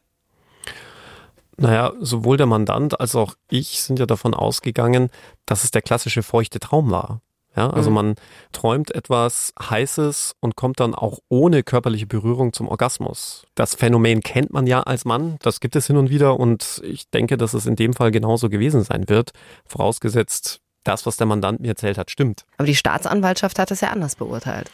Naja, 1.56 1.92
sowohl 2.00 2.36
der 2.36 2.46
Mandant 2.46 2.98
als 2.98 3.14
auch 3.14 3.34
ich 3.50 3.82
sind 3.82 3.98
ja 3.98 4.06
davon 4.06 4.34
ausgegangen, 4.34 5.10
dass 5.44 5.64
es 5.64 5.70
der 5.70 5.82
klassische 5.82 6.22
feuchte 6.22 6.60
Traum 6.60 6.90
war. 6.90 7.20
Ja, 7.54 7.68
also 7.68 7.90
mhm. 7.90 7.94
man 7.94 8.14
träumt 8.52 8.94
etwas 8.94 9.52
Heißes 9.60 10.36
und 10.40 10.56
kommt 10.56 10.80
dann 10.80 10.94
auch 10.94 11.18
ohne 11.28 11.62
körperliche 11.62 12.06
Berührung 12.06 12.52
zum 12.52 12.68
Orgasmus. 12.68 13.46
Das 13.54 13.74
Phänomen 13.74 14.22
kennt 14.22 14.52
man 14.52 14.66
ja 14.66 14.82
als 14.82 15.04
Mann, 15.04 15.36
das 15.42 15.60
gibt 15.60 15.76
es 15.76 15.86
hin 15.86 15.96
und 15.96 16.08
wieder 16.08 16.40
und 16.40 16.80
ich 16.84 17.10
denke, 17.10 17.36
dass 17.36 17.52
es 17.52 17.66
in 17.66 17.76
dem 17.76 17.92
Fall 17.92 18.10
genauso 18.10 18.48
gewesen 18.48 18.82
sein 18.82 19.08
wird, 19.08 19.32
vorausgesetzt, 19.66 20.60
das, 20.84 21.04
was 21.04 21.16
der 21.16 21.26
Mandant 21.26 21.60
mir 21.60 21.68
erzählt 21.68 21.98
hat, 21.98 22.10
stimmt. 22.10 22.44
Aber 22.56 22.66
die 22.66 22.74
Staatsanwaltschaft 22.74 23.58
hat 23.58 23.70
es 23.70 23.82
ja 23.82 23.90
anders 23.90 24.16
beurteilt. 24.16 24.70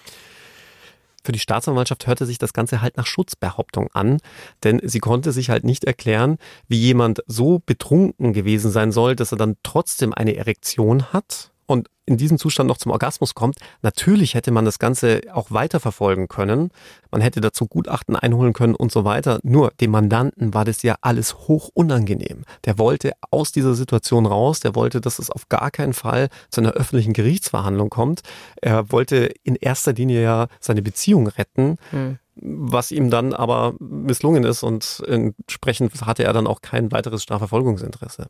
Für 1.25 1.33
die 1.33 1.41
Staatsanwaltschaft 1.41 2.07
hörte 2.07 2.25
sich 2.27 2.39
das 2.39 2.53
Ganze 2.53 2.81
halt 2.81 2.97
nach 2.97 3.07
Schutzbehauptung 3.07 3.89
an, 3.93 4.19
denn 4.63 4.81
sie 4.85 5.01
konnte 5.01 5.33
sich 5.33 5.51
halt 5.51 5.65
nicht 5.65 5.85
erklären, 5.85 6.39
wie 6.69 6.79
jemand 6.79 7.23
so 7.27 7.59
betrunken 7.59 8.33
gewesen 8.33 8.71
sein 8.71 8.93
soll, 8.93 9.17
dass 9.17 9.33
er 9.33 9.39
dann 9.39 9.57
trotzdem 9.63 10.15
eine 10.15 10.37
Erektion 10.37 11.13
hat 11.13 11.51
in 12.09 12.17
diesem 12.17 12.39
Zustand 12.39 12.69
noch 12.69 12.79
zum 12.79 12.91
Orgasmus 12.91 13.35
kommt. 13.35 13.59
Natürlich 13.83 14.35
hätte 14.35 14.51
man 14.51 14.65
das 14.65 14.79
Ganze 14.79 15.21
auch 15.33 15.51
weiterverfolgen 15.51 16.27
können. 16.27 16.71
Man 17.11 17.21
hätte 17.21 17.41
dazu 17.41 17.67
Gutachten 17.67 18.17
einholen 18.17 18.55
können 18.55 18.75
und 18.75 18.91
so 18.91 19.05
weiter. 19.05 19.41
Nur 19.43 19.73
dem 19.81 19.91
Mandanten 19.91 20.55
war 20.55 20.65
das 20.65 20.83
ja 20.83 20.97
alles 21.03 21.37
hoch 21.49 21.69
unangenehm. 21.75 22.45
Der 22.65 22.79
wollte 22.79 23.13
aus 23.31 23.53
dieser 23.53 23.75
Situation 23.75 24.25
raus. 24.25 24.61
Der 24.61 24.75
wollte, 24.75 25.03
dass 25.03 25.19
es 25.19 25.31
auf 25.31 25.49
gar 25.51 25.71
keinen 25.71 25.93
Fall 25.93 26.29
zu 26.51 26.63
einer 26.63 26.73
öffentlichen 26.73 27.13
Gerichtsverhandlung 27.13 27.91
kommt. 27.91 28.23
Er 28.63 28.91
wollte 28.91 29.31
in 29.45 29.55
erster 29.55 29.93
Linie 29.93 30.23
ja 30.23 30.49
seine 30.61 30.83
Beziehung 30.83 31.29
retten. 31.29 31.77
Hm 31.91 32.19
was 32.41 32.93
ihm 32.93 33.11
dann 33.11 33.35
aber 33.35 33.75
misslungen 33.81 34.45
ist 34.45 34.63
und 34.63 35.03
entsprechend 35.09 36.07
hatte 36.07 36.23
er 36.23 36.33
dann 36.33 36.47
auch 36.47 36.63
kein 36.63 36.93
weiteres 36.93 37.25
Strafverfolgungsinteresse. 37.25 38.29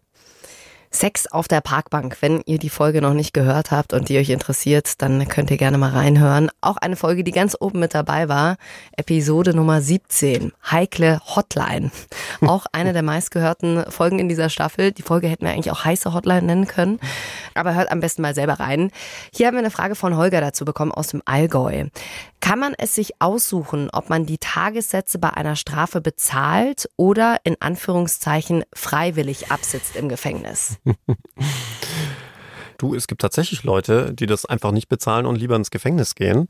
Sex 0.91 1.27
auf 1.27 1.49
der 1.49 1.61
Parkbank. 1.61 2.17
Wenn 2.21 2.41
ihr 2.47 2.59
die 2.59 2.71
Folge 2.71 3.03
noch 3.03 3.15
nicht 3.15 3.35
gehört 3.35 3.71
habt 3.71 3.93
und 3.93 4.09
die 4.09 4.19
euch 4.19 4.31
interessiert, 4.31 5.01
dann 5.03 5.29
könnt 5.29 5.51
ihr 5.51 5.57
gerne 5.57 5.79
mal 5.79 5.91
reinhören. 5.91 6.51
Auch 6.61 6.77
eine 6.77 6.97
Folge, 6.97 7.25
die 7.25 7.33
ganz 7.33 7.57
oben 7.59 7.81
mit 7.81 7.95
dabei 7.95 8.29
war. 8.29 8.57
Episode 8.97 9.55
Nummer 9.55 9.81
17. 9.81 10.53
Heikle 10.71 11.21
Hotline. 11.35 11.91
Auch 12.41 12.67
eine 12.73 12.93
der 12.93 13.03
meistgehörten 13.03 13.91
Folgen 13.91 14.19
in 14.19 14.29
dieser 14.29 14.49
Staffel. 14.49 14.93
Die 14.93 15.03
Folge 15.03 15.29
hätten 15.29 15.45
wir 15.45 15.53
eigentlich 15.53 15.71
auch 15.73 15.85
heiße 15.85 16.15
Hotline 16.15 16.43
nennen 16.43 16.67
können. 16.67 17.01
Aber 17.55 17.75
hört 17.75 17.91
am 17.91 18.01
besten 18.01 18.23
mal 18.23 18.35
selber 18.35 18.55
rein. 18.55 18.91
Hier 19.35 19.49
haben 19.49 19.55
wir 19.55 19.61
eine 19.61 19.71
Frage 19.71 19.95
von 19.95 20.17
Holger 20.17 20.41
dazu 20.41 20.65
bekommen 20.65 20.93
aus 20.93 21.09
dem 21.09 21.23
Allgäu. 21.25 21.87
Kann 22.41 22.59
man 22.59 22.75
es 22.79 22.95
sich 22.95 23.21
aussuchen, 23.21 23.91
ob 23.93 24.09
man 24.09 24.25
die 24.25 24.39
Tagessätze 24.39 25.19
bei 25.19 25.31
einer 25.31 25.57
Strafe 25.57 26.01
bezahlt 26.01 26.89
oder 26.97 27.39
in 27.45 27.57
Anführungszeichen 27.61 28.65
freiwillig 28.73 29.51
absitzt 29.51 29.97
im 29.97 30.09
Gefängnis? 30.09 30.78
Du, 32.79 32.95
es 32.95 33.07
gibt 33.07 33.21
tatsächlich 33.21 33.65
Leute, 33.65 34.15
die 34.15 34.27
das 34.27 34.47
einfach 34.47 34.73
nicht 34.73 34.89
bezahlen 34.89 35.27
und 35.27 35.37
lieber 35.37 35.57
ins 35.57 35.71
Gefängnis 35.71 36.15
gehen. 36.15 36.49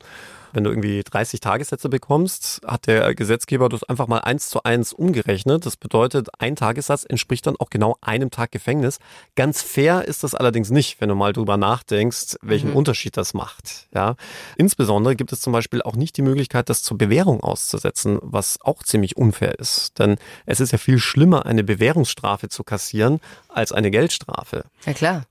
Wenn 0.52 0.64
du 0.64 0.70
irgendwie 0.70 1.02
30 1.02 1.40
Tagessätze 1.40 1.88
bekommst, 1.88 2.60
hat 2.66 2.86
der 2.86 3.14
Gesetzgeber 3.14 3.68
das 3.68 3.84
einfach 3.84 4.06
mal 4.06 4.18
eins 4.18 4.48
zu 4.48 4.62
eins 4.62 4.92
umgerechnet. 4.92 5.66
Das 5.66 5.76
bedeutet, 5.76 6.28
ein 6.38 6.56
Tagessatz 6.56 7.04
entspricht 7.04 7.46
dann 7.46 7.56
auch 7.58 7.70
genau 7.70 7.96
einem 8.00 8.30
Tag 8.30 8.52
Gefängnis. 8.52 8.98
Ganz 9.36 9.62
fair 9.62 10.04
ist 10.06 10.24
das 10.24 10.34
allerdings 10.34 10.70
nicht, 10.70 11.00
wenn 11.00 11.08
du 11.08 11.14
mal 11.14 11.32
drüber 11.32 11.56
nachdenkst, 11.56 12.36
welchen 12.42 12.70
mhm. 12.70 12.76
Unterschied 12.76 13.16
das 13.16 13.34
macht. 13.34 13.88
Ja, 13.94 14.16
insbesondere 14.56 15.16
gibt 15.16 15.32
es 15.32 15.40
zum 15.40 15.52
Beispiel 15.52 15.82
auch 15.82 15.96
nicht 15.96 16.16
die 16.16 16.22
Möglichkeit, 16.22 16.68
das 16.68 16.82
zur 16.82 16.98
Bewährung 16.98 17.40
auszusetzen, 17.40 18.18
was 18.22 18.58
auch 18.62 18.82
ziemlich 18.82 19.16
unfair 19.16 19.58
ist. 19.58 19.98
Denn 19.98 20.16
es 20.46 20.60
ist 20.60 20.72
ja 20.72 20.78
viel 20.78 20.98
schlimmer, 20.98 21.46
eine 21.46 21.64
Bewährungsstrafe 21.64 22.48
zu 22.48 22.64
kassieren 22.64 23.20
als 23.48 23.72
eine 23.72 23.90
Geldstrafe. 23.90 24.64
Ja 24.86 24.92
klar. 24.92 25.26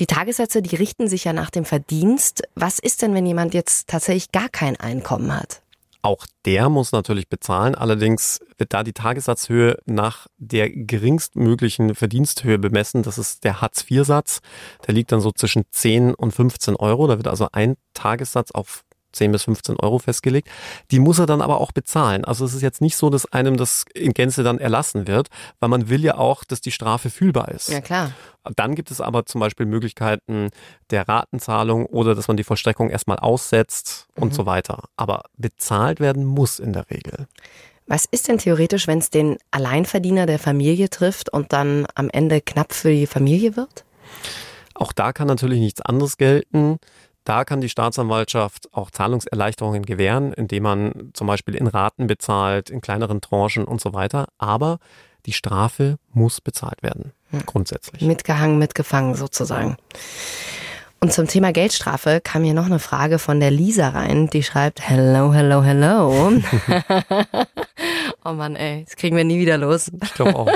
Die 0.00 0.06
Tagessätze, 0.06 0.60
die 0.60 0.74
richten 0.74 1.08
sich 1.08 1.22
ja 1.22 1.32
nach 1.32 1.50
dem 1.50 1.64
Verdienst. 1.64 2.42
Was 2.56 2.80
ist 2.80 3.02
denn, 3.02 3.14
wenn 3.14 3.26
jemand 3.26 3.54
jetzt 3.54 3.88
tatsächlich 3.88 4.32
gar 4.32 4.48
kein 4.48 4.76
Einkommen 4.76 5.32
hat? 5.32 5.62
Auch 6.02 6.26
der 6.44 6.68
muss 6.68 6.90
natürlich 6.90 7.28
bezahlen. 7.28 7.76
Allerdings 7.76 8.40
wird 8.58 8.74
da 8.74 8.82
die 8.82 8.92
Tagessatzhöhe 8.92 9.78
nach 9.86 10.26
der 10.36 10.68
geringstmöglichen 10.68 11.94
Verdiensthöhe 11.94 12.58
bemessen. 12.58 13.04
Das 13.04 13.18
ist 13.18 13.44
der 13.44 13.60
Hartz-IV-Satz. 13.60 14.40
Der 14.86 14.94
liegt 14.94 15.12
dann 15.12 15.20
so 15.20 15.30
zwischen 15.30 15.62
10 15.70 16.12
und 16.14 16.32
15 16.32 16.74
Euro. 16.74 17.06
Da 17.06 17.16
wird 17.16 17.28
also 17.28 17.48
ein 17.52 17.76
Tagessatz 17.94 18.50
auf 18.50 18.84
10 19.14 19.32
bis 19.32 19.44
15 19.44 19.76
Euro 19.80 19.98
festgelegt. 19.98 20.48
Die 20.90 20.98
muss 20.98 21.18
er 21.18 21.26
dann 21.26 21.40
aber 21.40 21.60
auch 21.60 21.72
bezahlen. 21.72 22.24
Also 22.24 22.44
es 22.44 22.54
ist 22.54 22.62
jetzt 22.62 22.80
nicht 22.80 22.96
so, 22.96 23.10
dass 23.10 23.30
einem 23.32 23.56
das 23.56 23.84
in 23.94 24.12
Gänze 24.12 24.42
dann 24.42 24.58
erlassen 24.58 25.06
wird, 25.06 25.28
weil 25.60 25.68
man 25.68 25.88
will 25.88 26.04
ja 26.04 26.18
auch, 26.18 26.44
dass 26.44 26.60
die 26.60 26.70
Strafe 26.70 27.10
fühlbar 27.10 27.48
ist. 27.48 27.68
Ja, 27.68 27.80
klar. 27.80 28.12
Dann 28.56 28.74
gibt 28.74 28.90
es 28.90 29.00
aber 29.00 29.24
zum 29.24 29.40
Beispiel 29.40 29.64
Möglichkeiten 29.66 30.50
der 30.90 31.08
Ratenzahlung 31.08 31.86
oder 31.86 32.14
dass 32.14 32.28
man 32.28 32.36
die 32.36 32.44
Vollstreckung 32.44 32.90
erstmal 32.90 33.18
aussetzt 33.18 34.06
und 34.16 34.32
mhm. 34.32 34.34
so 34.34 34.46
weiter. 34.46 34.84
Aber 34.96 35.22
bezahlt 35.36 36.00
werden 36.00 36.24
muss 36.24 36.58
in 36.58 36.72
der 36.72 36.90
Regel. 36.90 37.26
Was 37.86 38.06
ist 38.06 38.28
denn 38.28 38.38
theoretisch, 38.38 38.86
wenn 38.86 38.98
es 38.98 39.10
den 39.10 39.36
Alleinverdiener 39.50 40.26
der 40.26 40.38
Familie 40.38 40.88
trifft 40.88 41.30
und 41.30 41.52
dann 41.52 41.86
am 41.94 42.08
Ende 42.08 42.40
knapp 42.40 42.72
für 42.72 42.90
die 42.90 43.06
Familie 43.06 43.56
wird? 43.56 43.84
Auch 44.74 44.92
da 44.92 45.12
kann 45.12 45.28
natürlich 45.28 45.60
nichts 45.60 45.80
anderes 45.82 46.16
gelten. 46.16 46.78
Da 47.24 47.44
kann 47.44 47.60
die 47.60 47.68
Staatsanwaltschaft 47.68 48.68
auch 48.72 48.90
Zahlungserleichterungen 48.90 49.84
gewähren, 49.84 50.32
indem 50.32 50.62
man 50.62 51.10
zum 51.14 51.26
Beispiel 51.26 51.54
in 51.54 51.66
Raten 51.66 52.06
bezahlt, 52.06 52.70
in 52.70 52.80
kleineren 52.80 53.20
Tranchen 53.20 53.64
und 53.64 53.80
so 53.80 53.94
weiter. 53.94 54.28
Aber 54.38 54.78
die 55.26 55.32
Strafe 55.32 55.98
muss 56.12 56.40
bezahlt 56.40 56.82
werden, 56.82 57.12
hm. 57.30 57.46
grundsätzlich. 57.46 58.02
Mitgehangen, 58.02 58.58
mitgefangen 58.58 59.14
sozusagen. 59.14 59.76
Und 61.00 61.12
zum 61.12 61.26
Thema 61.28 61.52
Geldstrafe 61.52 62.22
kam 62.22 62.44
hier 62.44 62.54
noch 62.54 62.64
eine 62.64 62.78
Frage 62.78 63.18
von 63.18 63.38
der 63.38 63.50
Lisa 63.50 63.90
rein, 63.90 64.28
die 64.28 64.42
schreibt, 64.42 64.80
hello, 64.80 65.34
hello, 65.34 65.62
hello. 65.62 66.32
oh 68.24 68.32
Mann, 68.32 68.56
ey, 68.56 68.84
das 68.84 68.96
kriegen 68.96 69.14
wir 69.14 69.24
nie 69.24 69.38
wieder 69.38 69.58
los. 69.58 69.90
Ich 70.02 70.14
glaube 70.14 70.34
auch. 70.34 70.50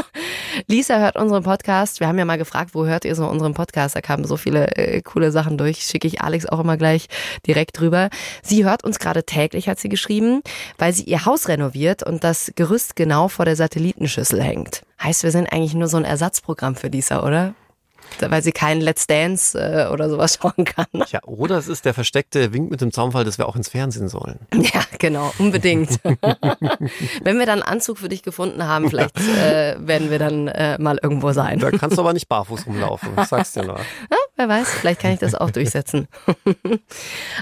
Lisa 0.66 0.99
hört 0.99 1.16
unseren 1.16 1.42
Podcast. 1.42 2.01
Wir 2.01 2.09
haben 2.09 2.18
ja 2.18 2.25
mal 2.25 2.38
gefragt, 2.38 2.75
wo 2.75 2.87
hört 2.87 3.05
ihr 3.05 3.14
so 3.14 3.27
unseren 3.27 3.55
Podcast? 3.55 3.94
Da 3.94 4.01
kamen 4.01 4.25
so 4.25 4.37
viele 4.37 4.77
äh, 4.77 5.01
coole 5.03 5.31
Sachen 5.31 5.59
durch. 5.59 5.83
Schicke 5.83 6.09
ich 6.09 6.21
Alex 6.21 6.47
auch 6.47 6.61
immer 6.61 6.77
gleich 6.77 7.07
direkt 7.47 7.79
drüber. 7.79 8.11
Sie 8.42 8.64
hört 8.64 8.85
uns 8.85 8.99
gerade 8.99 9.25
täglich, 9.25 9.68
hat 9.68 9.79
sie 9.79 9.88
geschrieben, 9.88 10.42
weil 10.77 10.92
sie 10.92 11.05
ihr 11.05 11.25
Haus 11.25 11.49
renoviert 11.49 12.03
und 12.03 12.25
das 12.25 12.53
Gerüst 12.57 12.97
genau 12.97 13.29
vor 13.29 13.44
der 13.44 13.57
Satellitenschüssel 13.57 14.42
hängt. 14.42 14.83
Heißt, 15.03 15.23
wir 15.23 15.31
sind 15.31 15.53
eigentlich 15.53 15.75
nur 15.75 15.88
so 15.88 15.97
ein 15.97 16.05
Ersatzprogramm 16.05 16.75
für 16.75 16.88
Lisa, 16.88 17.25
oder? 17.25 17.55
Weil 18.21 18.42
sie 18.42 18.53
keinen 18.53 18.81
Let's 18.81 19.07
Dance 19.07 19.59
äh, 19.59 19.88
oder 19.92 20.09
sowas 20.09 20.38
schauen 20.42 20.64
kann. 20.64 20.87
Ja, 21.11 21.23
oder 21.25 21.59
es 21.59 21.68
ist 21.68 21.85
der 21.85 21.94
versteckte 21.94 22.53
Wink 22.53 22.71
mit 22.71 22.81
dem 22.81 22.92
Zaunfall, 22.92 23.25
dass 23.25 23.38
wir 23.38 23.49
auch 23.49 23.57
ins 23.57 23.68
Fernsehen 23.68 24.09
sollen. 24.09 24.38
Ja, 24.68 24.83
genau, 24.99 25.33
unbedingt. 25.38 25.99
Wenn 27.23 27.38
wir 27.38 27.47
dann 27.47 27.62
einen 27.62 27.62
Anzug 27.62 27.99
für 27.99 28.09
dich 28.09 28.23
gefunden 28.23 28.66
haben, 28.66 28.90
vielleicht 28.90 29.18
äh, 29.18 29.77
werden 29.79 30.11
wir 30.11 30.18
dann 30.18 30.49
äh, 30.49 30.77
mal 30.79 30.99
irgendwo 31.03 31.33
sein. 31.33 31.59
Da 31.59 31.71
kannst 31.71 31.97
du 31.97 32.03
aber 32.03 32.12
nicht 32.12 32.29
barfuß 32.29 32.66
rumlaufen, 32.66 33.11
ich 33.18 33.29
sag's 33.29 33.53
dir 33.53 33.64
nur. 33.64 33.79
Ja, 33.79 34.16
wer 34.37 34.49
weiß, 34.49 34.68
vielleicht 34.75 35.01
kann 35.01 35.12
ich 35.12 35.21
das 35.21 35.35
auch 35.35 35.51
durchsetzen. 35.51 36.09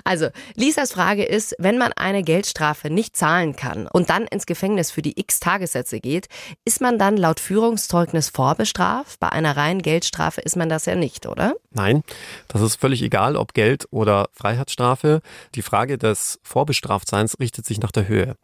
also, 0.05 0.29
Lisas 0.55 0.92
Frage 0.92 1.24
ist, 1.24 1.57
wenn 1.59 1.79
man 1.79 1.92
eine 1.94 2.22
Geldstrafe 2.22 2.90
nicht 2.90 3.16
zahlen 3.16 3.57
kann 3.57 3.88
und 3.88 4.11
dann 4.11 4.26
ins 4.26 4.46
Gefängnis 4.46 4.90
für 4.90 5.02
die 5.02 5.18
x 5.18 5.40
Tagessätze 5.40 6.00
geht, 6.00 6.29
ist 6.64 6.81
man 6.81 6.98
dann 6.98 7.16
laut 7.16 7.40
Führungszeugnis 7.40 8.29
vorbestraft? 8.29 9.20
Bei 9.20 9.31
einer 9.31 9.57
reinen 9.57 9.83
Geldstrafe 9.83 10.40
ist 10.40 10.55
man 10.56 10.68
das 10.68 10.86
ja 10.86 10.94
nicht, 10.94 11.26
oder? 11.26 11.54
Nein, 11.70 12.02
das 12.48 12.62
ist 12.62 12.76
völlig 12.76 13.02
egal, 13.02 13.36
ob 13.36 13.54
Geld 13.54 13.86
oder 13.90 14.28
Freiheitsstrafe. 14.32 15.20
Die 15.54 15.62
Frage 15.62 15.98
des 15.98 16.40
Vorbestraftseins 16.42 17.38
richtet 17.38 17.66
sich 17.66 17.80
nach 17.80 17.92
der 17.92 18.08
Höhe. 18.08 18.36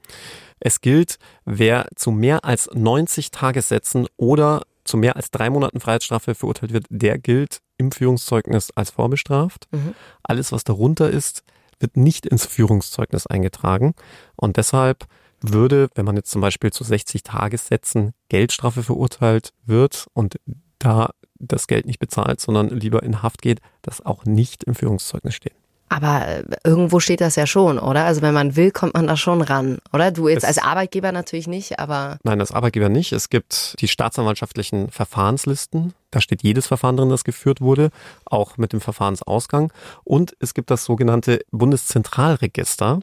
Es 0.60 0.80
gilt, 0.80 1.18
wer 1.44 1.88
zu 1.96 2.10
mehr 2.10 2.44
als 2.44 2.70
90 2.72 3.30
Tagessätzen 3.30 4.06
oder 4.16 4.62
zu 4.84 4.96
mehr 4.96 5.16
als 5.16 5.30
drei 5.30 5.50
Monaten 5.50 5.80
Freiheitsstrafe 5.80 6.34
verurteilt 6.34 6.72
wird, 6.72 6.86
der 6.88 7.18
gilt 7.18 7.60
im 7.78 7.92
Führungszeugnis 7.92 8.70
als 8.72 8.90
vorbestraft. 8.90 9.68
Mhm. 9.70 9.94
Alles, 10.22 10.52
was 10.52 10.64
darunter 10.64 11.10
ist, 11.10 11.42
wird 11.78 11.96
nicht 11.96 12.26
ins 12.26 12.46
Führungszeugnis 12.46 13.26
eingetragen. 13.26 13.94
Und 14.36 14.56
deshalb 14.56 15.06
würde, 15.40 15.88
wenn 15.94 16.04
man 16.04 16.16
jetzt 16.16 16.30
zum 16.30 16.40
Beispiel 16.40 16.72
zu 16.72 16.84
60 16.84 17.22
Tagessätzen 17.22 18.14
Geldstrafe 18.28 18.82
verurteilt 18.82 19.52
wird 19.66 20.06
und 20.14 20.36
da 20.78 21.10
das 21.42 21.66
Geld 21.66 21.86
nicht 21.86 21.98
bezahlt, 21.98 22.40
sondern 22.40 22.68
lieber 22.68 23.02
in 23.02 23.22
Haft 23.22 23.42
geht, 23.42 23.60
das 23.82 24.04
auch 24.04 24.24
nicht 24.24 24.64
im 24.64 24.74
Führungszeugnis 24.74 25.34
steht. 25.34 25.54
Aber 25.92 26.26
äh, 26.26 26.42
irgendwo 26.64 27.00
steht 27.00 27.20
das 27.20 27.36
ja 27.36 27.46
schon, 27.46 27.78
oder? 27.78 28.06
Also 28.06 28.22
wenn 28.22 28.32
man 28.32 28.56
will, 28.56 28.70
kommt 28.70 28.94
man 28.94 29.06
da 29.06 29.14
schon 29.14 29.42
ran, 29.42 29.78
oder? 29.92 30.10
Du 30.10 30.26
jetzt 30.26 30.44
es, 30.44 30.48
als 30.48 30.58
Arbeitgeber 30.58 31.12
natürlich 31.12 31.46
nicht, 31.46 31.78
aber. 31.78 32.16
Nein, 32.22 32.40
als 32.40 32.50
Arbeitgeber 32.50 32.88
nicht. 32.88 33.12
Es 33.12 33.28
gibt 33.28 33.78
die 33.78 33.88
staatsanwaltschaftlichen 33.88 34.90
Verfahrenslisten. 34.90 35.92
Da 36.10 36.22
steht 36.22 36.42
jedes 36.42 36.66
Verfahren 36.66 36.96
drin, 36.96 37.10
das 37.10 37.24
geführt 37.24 37.60
wurde, 37.60 37.90
auch 38.24 38.56
mit 38.56 38.72
dem 38.72 38.80
Verfahrensausgang. 38.80 39.70
Und 40.02 40.34
es 40.40 40.54
gibt 40.54 40.70
das 40.70 40.86
sogenannte 40.86 41.40
Bundeszentralregister. 41.50 43.00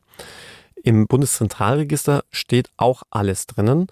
Im 0.84 1.06
Bundeszentralregister 1.06 2.24
steht 2.32 2.72
auch 2.78 3.04
alles 3.12 3.46
drinnen. 3.46 3.86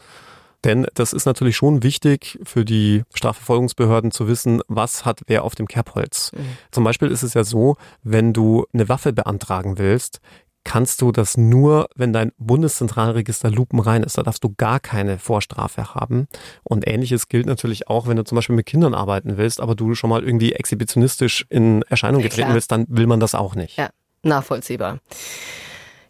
Denn 0.64 0.88
das 0.96 1.14
ist 1.14 1.26
natürlich 1.26 1.56
schon 1.56 1.84
wichtig 1.84 2.40
für 2.44 2.66
die 2.66 3.04
Strafverfolgungsbehörden 3.14 4.12
zu 4.12 4.28
wissen, 4.28 4.62
was 4.68 5.06
hat 5.06 5.22
wer 5.28 5.44
auf 5.44 5.56
dem 5.56 5.68
Kerbholz. 5.68 6.32
Mhm. 6.34 6.58
Zum 6.72 6.84
Beispiel 6.84 7.10
ist 7.10 7.24
es 7.24 7.34
ja 7.34 7.44
so, 7.44 7.78
wenn 8.04 8.34
du 8.34 8.66
eine 8.74 8.90
Waffe 8.90 9.14
beantragen 9.14 9.78
willst, 9.78 10.20
kannst 10.68 11.02
du 11.02 11.14
das 11.14 11.38
nur, 11.38 11.88
wenn 11.96 12.12
dein 12.12 12.34
Bundeszentralregister 12.38 13.50
lupenrein 13.50 14.04
ist. 14.04 14.18
Da 14.18 14.24
darfst 14.24 14.44
du 14.44 14.54
gar 14.58 14.82
keine 14.82 15.18
Vorstrafe 15.18 15.96
haben. 15.96 16.28
Und 16.64 16.86
ähnliches 16.86 17.30
gilt 17.30 17.46
natürlich 17.46 17.88
auch, 17.88 18.08
wenn 18.08 18.18
du 18.18 18.26
zum 18.26 18.36
Beispiel 18.36 18.56
mit 18.56 18.66
Kindern 18.66 18.94
arbeiten 18.94 19.38
willst, 19.38 19.62
aber 19.62 19.76
du 19.76 19.96
schon 19.96 20.10
mal 20.10 20.24
irgendwie 20.24 20.52
exhibitionistisch 20.52 21.46
in 21.50 21.84
Erscheinung 21.84 22.22
getreten 22.22 22.50
ja, 22.50 22.54
willst, 22.54 22.72
dann 22.72 22.86
will 22.90 23.08
man 23.08 23.22
das 23.22 23.34
auch 23.34 23.56
nicht. 23.56 23.78
Ja, 23.78 23.92
nachvollziehbar. 24.24 25.00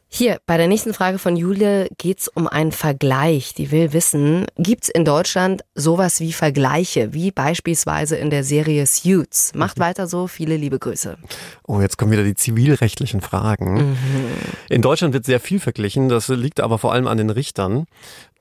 Hier, 0.09 0.39
bei 0.45 0.57
der 0.57 0.67
nächsten 0.67 0.93
Frage 0.93 1.19
von 1.19 1.35
Julia 1.35 1.85
geht 1.97 2.19
es 2.19 2.27
um 2.29 2.47
einen 2.47 2.71
Vergleich. 2.71 3.53
Die 3.53 3.71
will 3.71 3.91
wissen, 3.91 4.45
gibt 4.57 4.85
es 4.85 4.89
in 4.89 5.03
Deutschland 5.03 5.63
sowas 5.75 6.21
wie 6.21 6.31
Vergleiche, 6.31 7.13
wie 7.13 7.31
beispielsweise 7.31 8.15
in 8.15 8.29
der 8.29 8.43
Serie 8.43 8.85
Suits? 8.85 9.53
Macht 9.53 9.77
mhm. 9.77 9.83
weiter 9.83 10.07
so, 10.07 10.27
viele 10.27 10.55
liebe 10.55 10.79
Grüße. 10.79 11.17
Oh, 11.67 11.81
jetzt 11.81 11.97
kommen 11.97 12.11
wieder 12.11 12.23
die 12.23 12.35
zivilrechtlichen 12.35 13.19
Fragen. 13.19 13.89
Mhm. 13.91 13.97
In 14.69 14.81
Deutschland 14.81 15.13
wird 15.13 15.25
sehr 15.25 15.41
viel 15.41 15.59
verglichen, 15.59 16.07
das 16.07 16.29
liegt 16.29 16.61
aber 16.61 16.77
vor 16.77 16.93
allem 16.93 17.07
an 17.07 17.17
den 17.17 17.29
Richtern. 17.29 17.85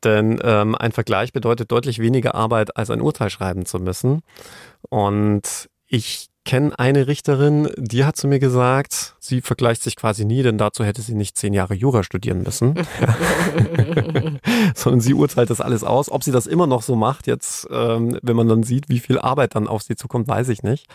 Denn 0.05 0.38
ähm, 0.44 0.76
ein 0.76 0.92
Vergleich 0.92 1.33
bedeutet 1.33 1.72
deutlich 1.72 1.98
weniger 1.98 2.35
Arbeit, 2.37 2.76
als 2.76 2.90
ein 2.90 3.00
Urteil 3.00 3.29
schreiben 3.29 3.66
zu 3.66 3.79
müssen. 3.79 4.22
Und 4.88 5.68
ich 5.88 6.29
kenne 6.47 6.79
eine 6.79 7.09
Richterin, 7.09 7.69
die 7.77 8.07
hat 8.07 8.17
zu 8.17 8.29
mir 8.29 8.39
gesagt, 8.39 9.17
sie 9.19 9.43
vergleicht 9.43 9.83
sich 9.83 9.97
quasi 9.97 10.25
nie, 10.25 10.43
denn 10.43 10.57
dazu 10.57 10.85
hätte 10.85 11.03
sie 11.03 11.15
nicht 11.15 11.37
zehn 11.37 11.53
Jahre 11.53 11.75
Jura 11.75 12.03
studieren 12.03 12.43
müssen. 12.43 12.75
Sondern 14.75 15.01
sie 15.01 15.13
urteilt 15.13 15.51
das 15.51 15.61
alles 15.61 15.85
aus. 15.85 16.11
Ob 16.11 16.25
sie 16.25 16.33
das 16.33 16.47
immer 16.47 16.67
noch 16.67 16.83
so 16.83 16.97
macht, 16.97 17.27
jetzt, 17.27 17.69
ähm, 17.71 18.19
wenn 18.23 18.37
man 18.37 18.49
dann 18.49 18.63
sieht, 18.63 18.89
wie 18.89 19.01
viel 19.01 19.19
Arbeit 19.19 19.57
dann 19.57 19.69
auf 19.69 19.83
sie 19.83 19.97
zukommt, 19.97 20.29
weiß 20.29 20.49
ich 20.49 20.63
nicht. 20.63 20.87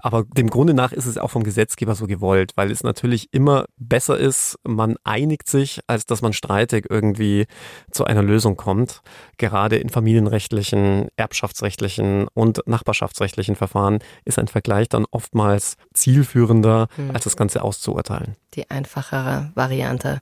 Aber 0.00 0.24
dem 0.24 0.48
Grunde 0.48 0.74
nach 0.74 0.92
ist 0.92 1.06
es 1.06 1.18
auch 1.18 1.30
vom 1.30 1.42
Gesetzgeber 1.42 1.94
so 1.94 2.06
gewollt, 2.06 2.52
weil 2.54 2.70
es 2.70 2.84
natürlich 2.84 3.28
immer 3.32 3.64
besser 3.76 4.16
ist, 4.16 4.56
man 4.62 4.96
einigt 5.02 5.48
sich, 5.48 5.80
als 5.88 6.06
dass 6.06 6.22
man 6.22 6.32
streitig 6.32 6.86
irgendwie 6.88 7.46
zu 7.90 8.04
einer 8.04 8.22
Lösung 8.22 8.56
kommt. 8.56 9.02
Gerade 9.38 9.76
in 9.76 9.88
familienrechtlichen, 9.88 11.08
erbschaftsrechtlichen 11.16 12.28
und 12.32 12.60
nachbarschaftsrechtlichen 12.66 13.56
Verfahren 13.56 13.98
ist 14.24 14.38
ein 14.38 14.48
Vergleich 14.48 14.88
dann 14.88 15.04
oftmals 15.10 15.76
zielführender, 15.94 16.86
hm. 16.94 17.10
als 17.10 17.24
das 17.24 17.36
Ganze 17.36 17.62
auszuurteilen. 17.62 18.36
Die 18.54 18.70
einfachere 18.70 19.50
Variante. 19.54 20.20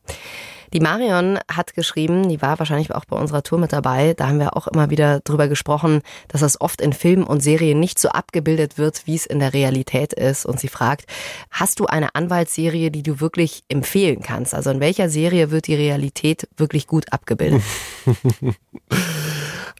Die 0.72 0.80
Marion 0.80 1.38
hat 1.52 1.74
geschrieben, 1.74 2.28
die 2.28 2.42
war 2.42 2.58
wahrscheinlich 2.58 2.94
auch 2.94 3.04
bei 3.04 3.16
unserer 3.16 3.42
Tour 3.42 3.58
mit 3.58 3.72
dabei, 3.72 4.14
da 4.14 4.28
haben 4.28 4.38
wir 4.38 4.56
auch 4.56 4.66
immer 4.66 4.90
wieder 4.90 5.20
drüber 5.20 5.48
gesprochen, 5.48 6.02
dass 6.28 6.40
das 6.40 6.60
oft 6.60 6.80
in 6.80 6.92
Filmen 6.92 7.24
und 7.24 7.40
Serien 7.40 7.80
nicht 7.80 7.98
so 7.98 8.08
abgebildet 8.08 8.78
wird, 8.78 9.06
wie 9.06 9.14
es 9.14 9.26
in 9.26 9.38
der 9.38 9.54
Realität 9.54 10.12
ist. 10.12 10.46
Und 10.46 10.60
sie 10.60 10.68
fragt, 10.68 11.06
hast 11.50 11.80
du 11.80 11.86
eine 11.86 12.14
Anwaltsserie, 12.14 12.90
die 12.90 13.02
du 13.02 13.20
wirklich 13.20 13.62
empfehlen 13.68 14.22
kannst? 14.22 14.54
Also 14.54 14.70
in 14.70 14.80
welcher 14.80 15.08
Serie 15.08 15.50
wird 15.50 15.66
die 15.66 15.74
Realität 15.74 16.48
wirklich 16.56 16.86
gut 16.86 17.12
abgebildet? 17.12 17.62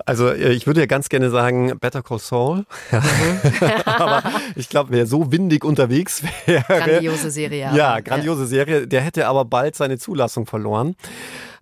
Also 0.04 0.28
äh, 0.28 0.52
ich 0.52 0.66
würde 0.66 0.80
ja 0.80 0.86
ganz 0.86 1.08
gerne 1.08 1.30
sagen 1.30 1.78
Better 1.80 2.02
Call 2.02 2.18
Saul. 2.18 2.64
Mhm. 2.90 3.00
Aber 3.84 4.22
ich 4.54 4.68
glaube, 4.68 4.90
wer 4.92 5.06
so 5.06 5.32
windig 5.32 5.64
unterwegs 5.64 6.22
wäre. 6.46 6.64
Grandiose 6.66 7.30
Serie. 7.30 7.70
Ja, 7.74 8.00
grandiose 8.00 8.42
ja. 8.42 8.48
Serie. 8.48 8.86
Der 8.86 9.00
hätte 9.00 9.26
aber 9.26 9.44
bald 9.44 9.76
seine 9.76 9.98
Zulassung 9.98 10.46
verloren. 10.46 10.96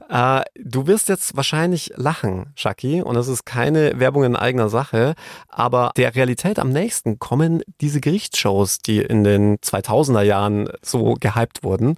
Äh, 0.09 0.43
du 0.57 0.87
wirst 0.87 1.09
jetzt 1.09 1.37
wahrscheinlich 1.37 1.93
lachen, 1.97 2.53
Shaki, 2.55 3.03
und 3.03 3.15
das 3.15 3.29
ist 3.29 3.45
keine 3.45 3.99
Werbung 3.99 4.25
in 4.25 4.37
eigener 4.37 4.69
Sache, 4.69 5.15
aber 5.49 5.93
der 5.97 6.15
Realität 6.15 6.59
am 6.59 6.71
nächsten 6.71 7.19
kommen 7.19 7.63
diese 7.81 8.01
Gerichtsshows, 8.01 8.79
die 8.79 8.99
in 8.99 9.25
den 9.25 9.57
2000er 9.59 10.23
Jahren 10.23 10.69
so 10.83 11.15
gehypt 11.19 11.63
wurden. 11.63 11.97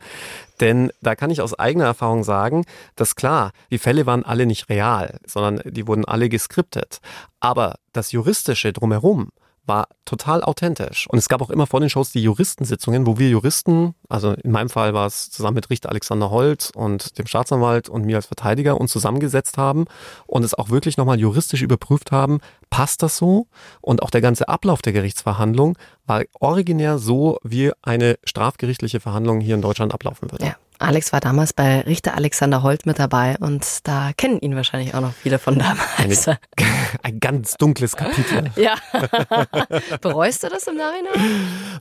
Denn 0.61 0.91
da 1.03 1.15
kann 1.15 1.31
ich 1.31 1.41
aus 1.41 1.59
eigener 1.59 1.85
Erfahrung 1.85 2.25
sagen, 2.25 2.65
dass 2.95 3.17
klar, 3.17 3.53
die 3.71 3.79
Fälle 3.79 4.07
waren 4.07 4.25
alle 4.25 4.47
nicht 4.47 4.69
real, 4.69 5.19
sondern 5.27 5.61
die 5.65 5.87
wurden 5.87 6.05
alle 6.05 6.29
geskriptet. 6.29 7.01
Aber 7.41 7.77
das 7.93 8.13
Juristische 8.13 8.73
drumherum, 8.73 9.31
war 9.67 9.89
total 10.05 10.43
authentisch. 10.43 11.07
Und 11.09 11.19
es 11.19 11.29
gab 11.29 11.43
auch 11.43 11.51
immer 11.51 11.67
vor 11.67 11.81
den 11.81 11.91
Shows 11.91 12.13
die 12.13 12.23
Juristensitzungen, 12.23 13.07
wo 13.07 13.19
wir 13.19 13.29
Juristen, 13.29 13.95
also 14.09 14.33
in 14.33 14.53
meinem 14.53 14.69
Fall 14.69 14.95
war 14.95 15.07
es 15.07 15.31
zusammen 15.31 15.57
mit 15.57 15.71
Richter 15.71 15.91
Alexander 15.91 16.31
Holt 16.31 16.71
und 16.75 17.19
dem 17.19 17.27
Staatsanwalt 17.27 17.89
und 17.89 18.05
mir 18.05 18.17
als 18.17 18.27
Verteidiger 18.27 18.81
uns 18.81 18.93
zusammengesetzt 18.93 19.59
haben 19.59 19.87
und 20.27 20.45
es 20.45 20.55
auch 20.55 20.71
wirklich 20.71 20.97
nochmal 20.97 21.19
juristisch 21.19 21.63
überprüft 21.63 22.13
haben, 22.13 22.39
passt 22.71 23.03
das 23.03 23.17
so? 23.17 23.49
Und 23.81 24.03
auch 24.03 24.11
der 24.11 24.21
ganze 24.21 24.49
Ablauf 24.49 24.83
der 24.83 24.93
Gerichtsverhandlung 24.93 25.77
war 26.07 26.23
originär 26.41 26.99
so, 26.99 27.39
wie 27.43 27.73
eine 27.83 28.19
strafgerichtliche 28.25 29.01
Verhandlung 29.01 29.41
hier 29.41 29.55
in 29.55 29.63
Deutschland 29.63 29.93
ablaufen 29.93 30.31
würde. 30.31 30.47
Ja. 30.47 30.57
Alex 30.79 31.13
war 31.13 31.21
damals 31.21 31.53
bei 31.53 31.81
Richter 31.81 32.15
Alexander 32.15 32.63
Holt 32.63 32.85
mit 32.87 32.99
dabei 32.99 33.37
und 33.41 33.65
da 33.85 34.11
kennen 34.15 34.39
ihn 34.41 34.57
wahrscheinlich 34.57 34.95
auch 34.95 35.01
noch 35.01 35.15
viele 35.15 35.39
von 35.39 35.59
damals. 35.59 36.29
Eine, 36.29 36.39
ein 37.03 37.21
ganz 37.21 37.55
dunkles 37.55 37.97
Kapitel. 37.97 38.51
Ja. 38.57 38.75
Bereust 40.01 40.43
du 40.43 40.49
das 40.49 40.67
im 40.67 40.77
Nachhinein? 40.77 41.13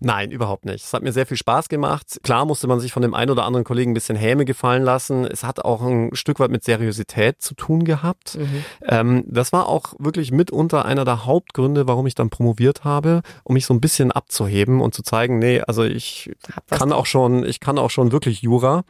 Nein, 0.01 0.32
überhaupt 0.32 0.65
nicht. 0.65 0.84
Es 0.84 0.93
hat 0.93 1.04
mir 1.04 1.13
sehr 1.13 1.25
viel 1.25 1.38
Spaß 1.38 1.69
gemacht. 1.69 2.19
Klar 2.23 2.45
musste 2.45 2.67
man 2.67 2.80
sich 2.80 2.91
von 2.91 3.01
dem 3.01 3.13
einen 3.13 3.32
oder 3.32 3.45
anderen 3.45 3.63
Kollegen 3.63 3.91
ein 3.91 3.93
bisschen 3.93 4.17
Häme 4.17 4.45
gefallen 4.45 4.84
lassen. 4.84 5.25
Es 5.25 5.43
hat 5.43 5.63
auch 5.63 5.82
ein 5.82 6.13
Stück 6.13 6.39
weit 6.39 6.51
mit 6.51 6.63
Seriosität 6.63 7.41
zu 7.41 7.56
tun 7.56 7.86
gehabt. 7.86 8.38
Mhm. 8.38 8.65
Ähm, 8.88 9.23
das 9.28 9.54
war 9.54 9.67
auch 9.67 9.93
wirklich 9.99 10.32
mitunter 10.32 10.86
einer 10.86 11.06
der 11.06 11.25
Hauptgründe, 11.25 11.88
warum 11.88 12.08
ich 12.08 12.15
dann 12.15 12.30
promoviert 12.30 12.84
habe, 12.84 13.21
um 13.43 13.54
mich 13.54 13.65
so 13.65 13.73
ein 13.73 13.82
bisschen 13.82 14.12
abzuheben 14.12 14.82
und 14.82 14.93
zu 14.93 15.04
zeigen, 15.04 15.39
nee, 15.39 15.62
also 15.62 15.84
ich 15.84 16.32
kann 16.69 16.91
auch 16.91 17.06
schon, 17.06 17.45
ich 17.45 17.60
kann 17.60 17.78
auch 17.78 17.89
schon 17.89 18.12
wirklich 18.12 18.41
Jura. 18.41 18.84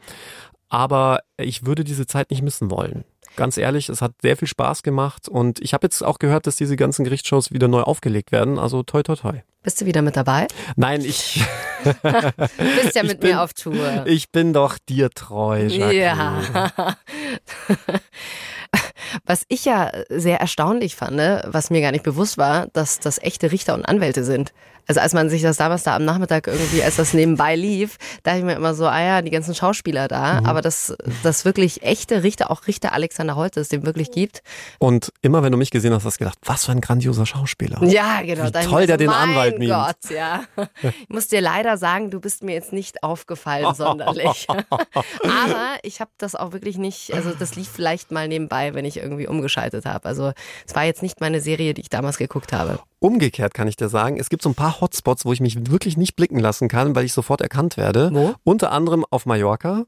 Aber 0.68 1.20
ich 1.36 1.64
würde 1.64 1.84
diese 1.84 2.06
Zeit 2.06 2.30
nicht 2.30 2.42
missen 2.42 2.70
wollen. 2.70 3.04
Ganz 3.36 3.58
ehrlich, 3.58 3.88
es 3.88 4.02
hat 4.02 4.12
sehr 4.22 4.36
viel 4.36 4.48
Spaß 4.48 4.82
gemacht 4.82 5.28
und 5.28 5.60
ich 5.60 5.74
habe 5.74 5.86
jetzt 5.86 6.02
auch 6.02 6.18
gehört, 6.18 6.46
dass 6.46 6.56
diese 6.56 6.76
ganzen 6.76 7.04
Gerichtsshows 7.04 7.52
wieder 7.52 7.68
neu 7.68 7.82
aufgelegt 7.82 8.32
werden. 8.32 8.58
Also 8.58 8.82
toi 8.82 9.02
toi 9.02 9.14
toi. 9.14 9.42
Bist 9.62 9.80
du 9.80 9.86
wieder 9.86 10.00
mit 10.00 10.16
dabei? 10.16 10.46
Nein, 10.76 11.02
ich. 11.02 11.44
du 11.84 11.92
bist 12.82 12.94
ja 12.94 13.02
mit 13.02 13.20
bin, 13.20 13.30
mir 13.30 13.42
auf 13.42 13.52
Tour. 13.52 14.06
Ich 14.06 14.30
bin 14.30 14.52
doch 14.52 14.78
dir 14.78 15.10
treu, 15.10 15.66
Jacqueline. 15.66 15.94
Ja. 15.94 16.96
Was 19.24 19.44
ich 19.48 19.64
ja 19.64 19.90
sehr 20.08 20.40
erstaunlich 20.40 20.96
fand, 20.96 21.16
ne, 21.16 21.42
was 21.46 21.70
mir 21.70 21.80
gar 21.80 21.92
nicht 21.92 22.04
bewusst 22.04 22.38
war, 22.38 22.68
dass 22.68 23.00
das 23.00 23.18
echte 23.18 23.52
Richter 23.52 23.74
und 23.74 23.84
Anwälte 23.84 24.24
sind. 24.24 24.52
Also 24.86 25.00
als 25.00 25.12
man 25.12 25.28
sich 25.28 25.42
das 25.42 25.56
damals 25.56 25.82
da 25.82 25.96
am 25.96 26.04
Nachmittag 26.04 26.46
irgendwie, 26.46 26.82
als 26.82 26.96
das 26.96 27.12
nebenbei 27.12 27.56
lief, 27.56 27.96
dachte 28.22 28.38
ich 28.38 28.44
mir 28.44 28.54
immer 28.54 28.74
so, 28.74 28.86
ah 28.86 29.02
ja, 29.02 29.22
die 29.22 29.30
ganzen 29.30 29.54
Schauspieler 29.54 30.08
da, 30.08 30.40
mhm. 30.40 30.46
aber 30.46 30.62
dass 30.62 30.96
das 31.22 31.44
wirklich 31.44 31.82
echte 31.82 32.22
Richter, 32.22 32.50
auch 32.50 32.66
Richter 32.66 32.92
Alexander 32.92 33.36
Holte, 33.36 33.60
es 33.60 33.68
dem 33.68 33.84
wirklich 33.84 34.10
gibt. 34.10 34.42
Und 34.78 35.12
immer 35.22 35.42
wenn 35.42 35.52
du 35.52 35.58
mich 35.58 35.70
gesehen 35.70 35.92
hast, 35.92 36.04
hast 36.04 36.20
du 36.20 36.24
gedacht, 36.24 36.38
was 36.44 36.64
für 36.64 36.72
ein 36.72 36.80
grandioser 36.80 37.26
Schauspieler. 37.26 37.82
Ja, 37.84 38.22
genau. 38.22 38.44
Wie 38.44 38.66
toll 38.66 38.86
der 38.86 38.96
den 38.96 39.10
Anwalt 39.10 39.58
mimt. 39.58 39.72
Gott, 39.72 40.10
ja. 40.10 40.44
Ich 40.82 41.08
muss 41.08 41.28
dir 41.28 41.40
leider 41.40 41.76
sagen, 41.76 42.10
du 42.10 42.20
bist 42.20 42.42
mir 42.42 42.54
jetzt 42.54 42.72
nicht 42.72 43.02
aufgefallen 43.02 43.74
sonderlich. 43.74 44.46
aber 44.48 45.78
ich 45.82 46.00
habe 46.00 46.10
das 46.18 46.34
auch 46.34 46.52
wirklich 46.52 46.78
nicht, 46.78 47.12
also 47.12 47.32
das 47.36 47.56
lief 47.56 47.68
vielleicht 47.68 48.10
mal 48.10 48.28
nebenbei, 48.28 48.74
wenn 48.74 48.84
ich 48.84 48.98
irgendwie 48.98 49.26
umgeschaltet 49.26 49.84
habe. 49.84 50.08
Also 50.08 50.32
es 50.66 50.74
war 50.74 50.84
jetzt 50.84 51.02
nicht 51.02 51.20
meine 51.20 51.40
Serie, 51.40 51.74
die 51.74 51.82
ich 51.82 51.90
damals 51.90 52.18
geguckt 52.18 52.52
habe. 52.52 52.80
Umgekehrt 53.06 53.54
kann 53.54 53.68
ich 53.68 53.76
dir 53.76 53.88
sagen, 53.88 54.18
es 54.18 54.28
gibt 54.28 54.42
so 54.42 54.48
ein 54.48 54.56
paar 54.56 54.80
Hotspots, 54.80 55.24
wo 55.24 55.32
ich 55.32 55.40
mich 55.40 55.70
wirklich 55.70 55.96
nicht 55.96 56.16
blicken 56.16 56.40
lassen 56.40 56.66
kann, 56.66 56.96
weil 56.96 57.04
ich 57.04 57.12
sofort 57.12 57.40
erkannt 57.40 57.76
werde. 57.76 58.10
Wo? 58.12 58.34
Unter 58.42 58.72
anderem 58.72 59.04
auf 59.08 59.26
Mallorca. 59.26 59.84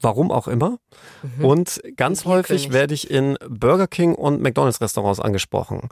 Warum 0.00 0.30
auch 0.30 0.48
immer. 0.48 0.78
Mhm. 1.22 1.44
Und 1.44 1.82
ganz 1.96 2.24
häufig 2.24 2.72
werde 2.72 2.94
ich 2.94 3.10
in 3.10 3.36
Burger 3.46 3.86
King 3.86 4.14
und 4.14 4.40
McDonalds 4.40 4.80
Restaurants 4.80 5.20
angesprochen. 5.20 5.90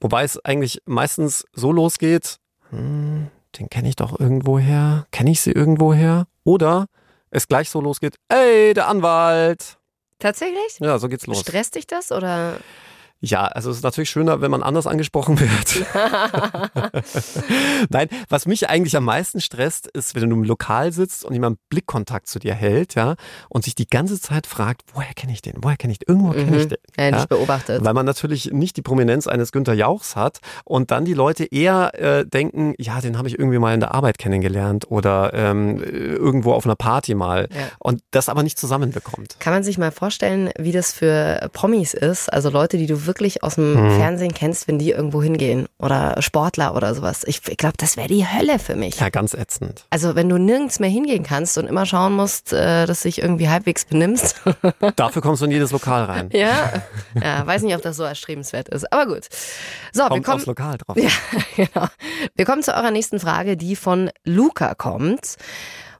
Wobei 0.00 0.22
es 0.22 0.38
eigentlich 0.44 0.80
meistens 0.86 1.44
so 1.52 1.72
losgeht, 1.72 2.38
hm, 2.70 3.26
den 3.58 3.68
kenne 3.68 3.88
ich 3.88 3.96
doch 3.96 4.18
irgendwoher. 4.18 5.06
Kenne 5.10 5.32
ich 5.32 5.40
sie 5.40 5.50
irgendwoher? 5.50 6.28
Oder 6.44 6.86
es 7.30 7.48
gleich 7.48 7.68
so 7.68 7.80
losgeht, 7.80 8.14
ey, 8.28 8.74
der 8.74 8.86
Anwalt. 8.86 9.78
Tatsächlich? 10.20 10.78
Ja, 10.78 11.00
so 11.00 11.08
geht's 11.08 11.26
los. 11.26 11.40
Stresst 11.40 11.74
dich 11.74 11.88
das 11.88 12.12
oder? 12.12 12.58
Ja, 13.22 13.44
also 13.44 13.70
es 13.70 13.78
ist 13.78 13.82
natürlich 13.82 14.08
schöner, 14.08 14.40
wenn 14.40 14.50
man 14.50 14.62
anders 14.62 14.86
angesprochen 14.86 15.38
wird. 15.38 15.84
Nein, 17.90 18.08
was 18.30 18.46
mich 18.46 18.70
eigentlich 18.70 18.96
am 18.96 19.04
meisten 19.04 19.42
stresst, 19.42 19.88
ist, 19.88 20.14
wenn 20.14 20.30
du 20.30 20.36
im 20.36 20.44
Lokal 20.44 20.92
sitzt 20.92 21.26
und 21.26 21.34
jemand 21.34 21.58
Blickkontakt 21.68 22.28
zu 22.28 22.38
dir 22.38 22.54
hält, 22.54 22.94
ja, 22.94 23.16
und 23.50 23.64
sich 23.64 23.74
die 23.74 23.86
ganze 23.86 24.18
Zeit 24.18 24.46
fragt, 24.46 24.82
woher 24.94 25.12
kenne 25.14 25.34
ich 25.34 25.42
den? 25.42 25.56
Woher 25.58 25.76
kenne 25.76 25.92
ich 25.92 25.98
den? 25.98 26.06
Irgendwo 26.08 26.32
kenne 26.32 26.56
ich 26.56 26.64
mhm. 26.64 26.68
den. 26.70 26.78
Ja, 26.96 27.04
ja, 27.04 27.10
nicht 27.16 27.28
beobachtet. 27.28 27.84
Weil 27.84 27.92
man 27.92 28.06
natürlich 28.06 28.52
nicht 28.52 28.78
die 28.78 28.82
Prominenz 28.82 29.26
eines 29.26 29.52
Günter 29.52 29.74
Jauchs 29.74 30.16
hat 30.16 30.38
und 30.64 30.90
dann 30.90 31.04
die 31.04 31.14
Leute 31.14 31.44
eher 31.44 31.92
äh, 32.00 32.24
denken, 32.24 32.74
ja, 32.78 33.02
den 33.02 33.18
habe 33.18 33.28
ich 33.28 33.38
irgendwie 33.38 33.58
mal 33.58 33.74
in 33.74 33.80
der 33.80 33.94
Arbeit 33.94 34.16
kennengelernt 34.16 34.90
oder 34.90 35.32
ähm, 35.34 35.82
irgendwo 35.82 36.54
auf 36.54 36.64
einer 36.64 36.76
Party 36.76 37.14
mal 37.14 37.48
ja. 37.54 37.68
und 37.78 38.00
das 38.12 38.30
aber 38.30 38.42
nicht 38.42 38.58
zusammenbekommt. 38.58 39.36
Kann 39.40 39.52
man 39.52 39.62
sich 39.62 39.76
mal 39.76 39.90
vorstellen, 39.90 40.50
wie 40.58 40.72
das 40.72 40.92
für 40.92 41.50
Promis 41.52 41.92
ist? 41.92 42.32
Also 42.32 42.48
Leute, 42.48 42.78
die 42.78 42.86
du 42.86 43.09
wirklich 43.10 43.42
aus 43.42 43.56
dem 43.56 43.74
mhm. 43.74 43.96
Fernsehen 43.96 44.32
kennst, 44.32 44.68
wenn 44.68 44.78
die 44.78 44.92
irgendwo 44.92 45.20
hingehen 45.20 45.66
oder 45.78 46.22
Sportler 46.22 46.76
oder 46.76 46.94
sowas. 46.94 47.24
Ich, 47.26 47.40
ich 47.48 47.56
glaube, 47.56 47.74
das 47.76 47.96
wäre 47.96 48.06
die 48.06 48.24
Hölle 48.24 48.60
für 48.60 48.76
mich. 48.76 49.00
Ja, 49.00 49.08
ganz 49.08 49.34
ätzend. 49.34 49.84
Also 49.90 50.14
wenn 50.14 50.28
du 50.28 50.38
nirgends 50.38 50.78
mehr 50.78 50.88
hingehen 50.88 51.24
kannst 51.24 51.58
und 51.58 51.66
immer 51.66 51.86
schauen 51.86 52.12
musst, 52.14 52.52
äh, 52.52 52.86
dass 52.86 53.02
du 53.02 53.08
dich 53.08 53.20
irgendwie 53.20 53.48
halbwegs 53.48 53.84
benimmst. 53.84 54.36
Dafür 54.96 55.22
kommst 55.22 55.42
du 55.42 55.46
in 55.46 55.50
jedes 55.50 55.72
Lokal 55.72 56.04
rein. 56.04 56.30
Ja, 56.32 56.72
ja 57.20 57.44
weiß 57.44 57.62
nicht, 57.62 57.74
ob 57.74 57.82
das 57.82 57.96
so 57.96 58.04
erstrebenswert 58.04 58.68
ist, 58.68 58.92
aber 58.92 59.06
gut. 59.06 59.24
So, 59.92 60.02
kommt 60.04 60.14
wir 60.14 60.22
kommen 60.22 60.36
aufs 60.36 60.46
Lokal 60.46 60.78
drauf. 60.78 60.96
Ja, 60.96 61.10
genau. 61.56 61.88
Wir 62.36 62.44
kommen 62.44 62.62
zu 62.62 62.72
eurer 62.72 62.92
nächsten 62.92 63.18
Frage, 63.18 63.56
die 63.56 63.74
von 63.74 64.10
Luca 64.24 64.76
kommt. 64.76 65.36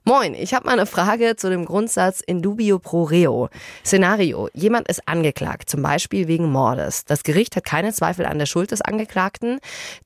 Moin, 0.03 0.33
ich 0.33 0.55
habe 0.55 0.65
mal 0.65 0.73
eine 0.73 0.87
Frage 0.87 1.35
zu 1.35 1.47
dem 1.47 1.63
Grundsatz 1.63 2.21
in 2.21 2.41
dubio 2.41 2.79
pro 2.79 3.03
reo. 3.03 3.49
Szenario, 3.85 4.49
jemand 4.51 4.87
ist 4.87 5.07
angeklagt, 5.07 5.69
zum 5.69 5.83
Beispiel 5.83 6.27
wegen 6.27 6.51
Mordes. 6.51 7.05
Das 7.05 7.21
Gericht 7.21 7.55
hat 7.55 7.65
keine 7.65 7.93
Zweifel 7.93 8.25
an 8.25 8.39
der 8.39 8.47
Schuld 8.47 8.71
des 8.71 8.81
Angeklagten. 8.81 9.59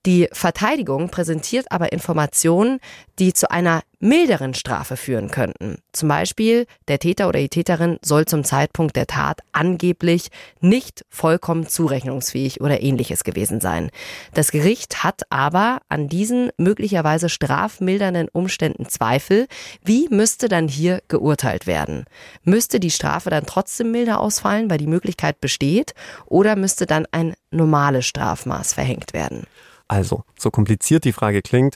Die 0.05 0.27
Verteidigung 0.33 1.07
präsentiert 1.07 1.71
aber 1.71 1.93
Informationen, 1.93 2.81
die 3.19 3.31
zu 3.31 3.49
einer 3.49 3.83
milderen 3.99 4.53
Strafe 4.53 4.97
führen 4.97 5.31
könnten. 5.31 5.77
Zum 5.91 6.09
Beispiel, 6.09 6.65
der 6.87 6.99
Täter 6.99 7.27
oder 7.27 7.39
die 7.39 7.49
Täterin 7.49 7.97
soll 8.03 8.25
zum 8.25 8.43
Zeitpunkt 8.43 8.95
der 8.95 9.07
Tat 9.07 9.41
angeblich 9.51 10.29
nicht 10.59 11.05
vollkommen 11.09 11.67
zurechnungsfähig 11.67 12.61
oder 12.61 12.81
ähnliches 12.81 13.23
gewesen 13.23 13.61
sein. 13.61 13.91
Das 14.33 14.51
Gericht 14.51 15.03
hat 15.03 15.23
aber 15.29 15.79
an 15.89 16.07
diesen 16.07 16.51
möglicherweise 16.57 17.29
strafmildernden 17.29 18.29
Umständen 18.29 18.87
Zweifel. 18.89 19.47
Wie 19.83 20.07
müsste 20.09 20.49
dann 20.49 20.67
hier 20.67 21.01
geurteilt 21.07 21.67
werden? 21.67 22.05
Müsste 22.43 22.79
die 22.79 22.91
Strafe 22.91 23.29
dann 23.29 23.45
trotzdem 23.45 23.91
milder 23.91 24.19
ausfallen, 24.19 24.69
weil 24.69 24.77
die 24.77 24.87
Möglichkeit 24.87 25.41
besteht, 25.41 25.93
oder 26.25 26.55
müsste 26.55 26.85
dann 26.85 27.05
ein 27.11 27.35
normales 27.51 28.05
Strafmaß 28.05 28.73
verhängt 28.73 29.13
werden? 29.13 29.43
Also, 29.87 30.23
so 30.37 30.49
kompliziert 30.49 31.03
die 31.03 31.13
Frage 31.13 31.41
klingt, 31.41 31.75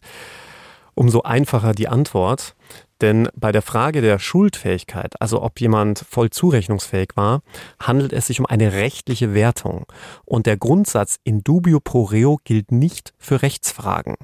umso 0.99 1.21
einfacher 1.21 1.71
die 1.71 1.87
Antwort. 1.87 2.55
Denn 2.99 3.29
bei 3.33 3.53
der 3.53 3.61
Frage 3.61 4.01
der 4.01 4.19
Schuldfähigkeit, 4.19 5.21
also 5.21 5.41
ob 5.41 5.61
jemand 5.61 5.99
voll 5.99 6.29
zurechnungsfähig 6.29 7.11
war, 7.15 7.41
handelt 7.79 8.11
es 8.11 8.27
sich 8.27 8.41
um 8.41 8.45
eine 8.45 8.73
rechtliche 8.73 9.33
Wertung. 9.33 9.85
Und 10.25 10.45
der 10.45 10.57
Grundsatz 10.57 11.17
in 11.23 11.41
dubio 11.41 11.79
pro 11.79 12.03
reo 12.03 12.37
gilt 12.43 12.73
nicht 12.73 13.13
für 13.17 13.41
Rechtsfragen. 13.41 14.17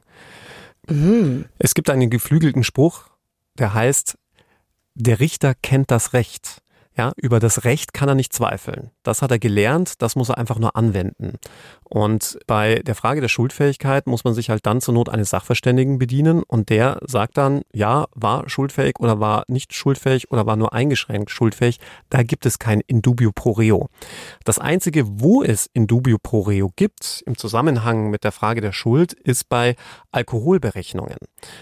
Mhm. 0.90 1.46
Es 1.58 1.76
gibt 1.76 1.90
einen 1.90 2.10
geflügelten 2.10 2.66
Spruch, 2.66 3.06
der 3.58 3.74
heißt, 3.74 4.18
der 4.96 5.22
Richter 5.22 5.56
kennt 5.56 5.92
das 5.92 6.12
Recht. 6.12 6.62
Ja, 6.98 7.12
über 7.18 7.42
das 7.42 7.66
Recht 7.66 7.94
kann 7.94 8.08
er 8.08 8.16
nicht 8.16 8.32
zweifeln. 8.32 8.92
Das 9.04 9.22
hat 9.22 9.30
er 9.30 9.40
gelernt, 9.40 10.02
das 10.02 10.16
muss 10.16 10.30
er 10.30 10.38
einfach 10.38 10.60
nur 10.60 10.78
anwenden. 10.78 11.34
Und 11.84 12.38
bei 12.48 12.76
der 12.76 12.96
Frage 12.96 13.20
der 13.20 13.28
Schuldfähigkeit 13.28 14.08
muss 14.08 14.24
man 14.24 14.34
sich 14.34 14.50
halt 14.50 14.66
dann 14.66 14.80
zur 14.80 14.94
Not 14.94 15.10
eines 15.10 15.30
Sachverständigen 15.30 15.98
bedienen 15.98 16.42
und 16.44 16.70
der 16.70 17.00
sagt 17.06 17.38
dann, 17.38 17.64
ja, 17.74 18.06
war 18.16 18.48
schuldfähig 18.48 18.96
oder 19.00 19.20
war 19.20 19.44
nicht 19.50 19.74
schuldfähig 19.74 20.32
oder 20.32 20.46
war 20.46 20.56
nur 20.56 20.72
eingeschränkt 20.74 21.32
schuldfähig. 21.32 21.80
Da 22.10 22.24
gibt 22.24 22.46
es 22.46 22.60
kein 22.60 22.80
Indubio 22.88 23.32
pro 23.34 23.52
reo. 23.52 23.90
Das 24.46 24.58
einzige, 24.58 25.04
wo 25.20 25.44
es 25.44 25.70
Indubio 25.74 26.18
pro 26.18 26.42
reo 26.42 26.72
gibt, 26.78 27.24
im 27.26 27.38
Zusammenhang 27.38 28.10
mit 28.10 28.24
der 28.24 28.32
Frage 28.32 28.62
der 28.62 28.72
Schuld, 28.72 29.12
ist 29.12 29.50
bei 29.50 29.76
Alkoholberechnungen. 30.12 31.18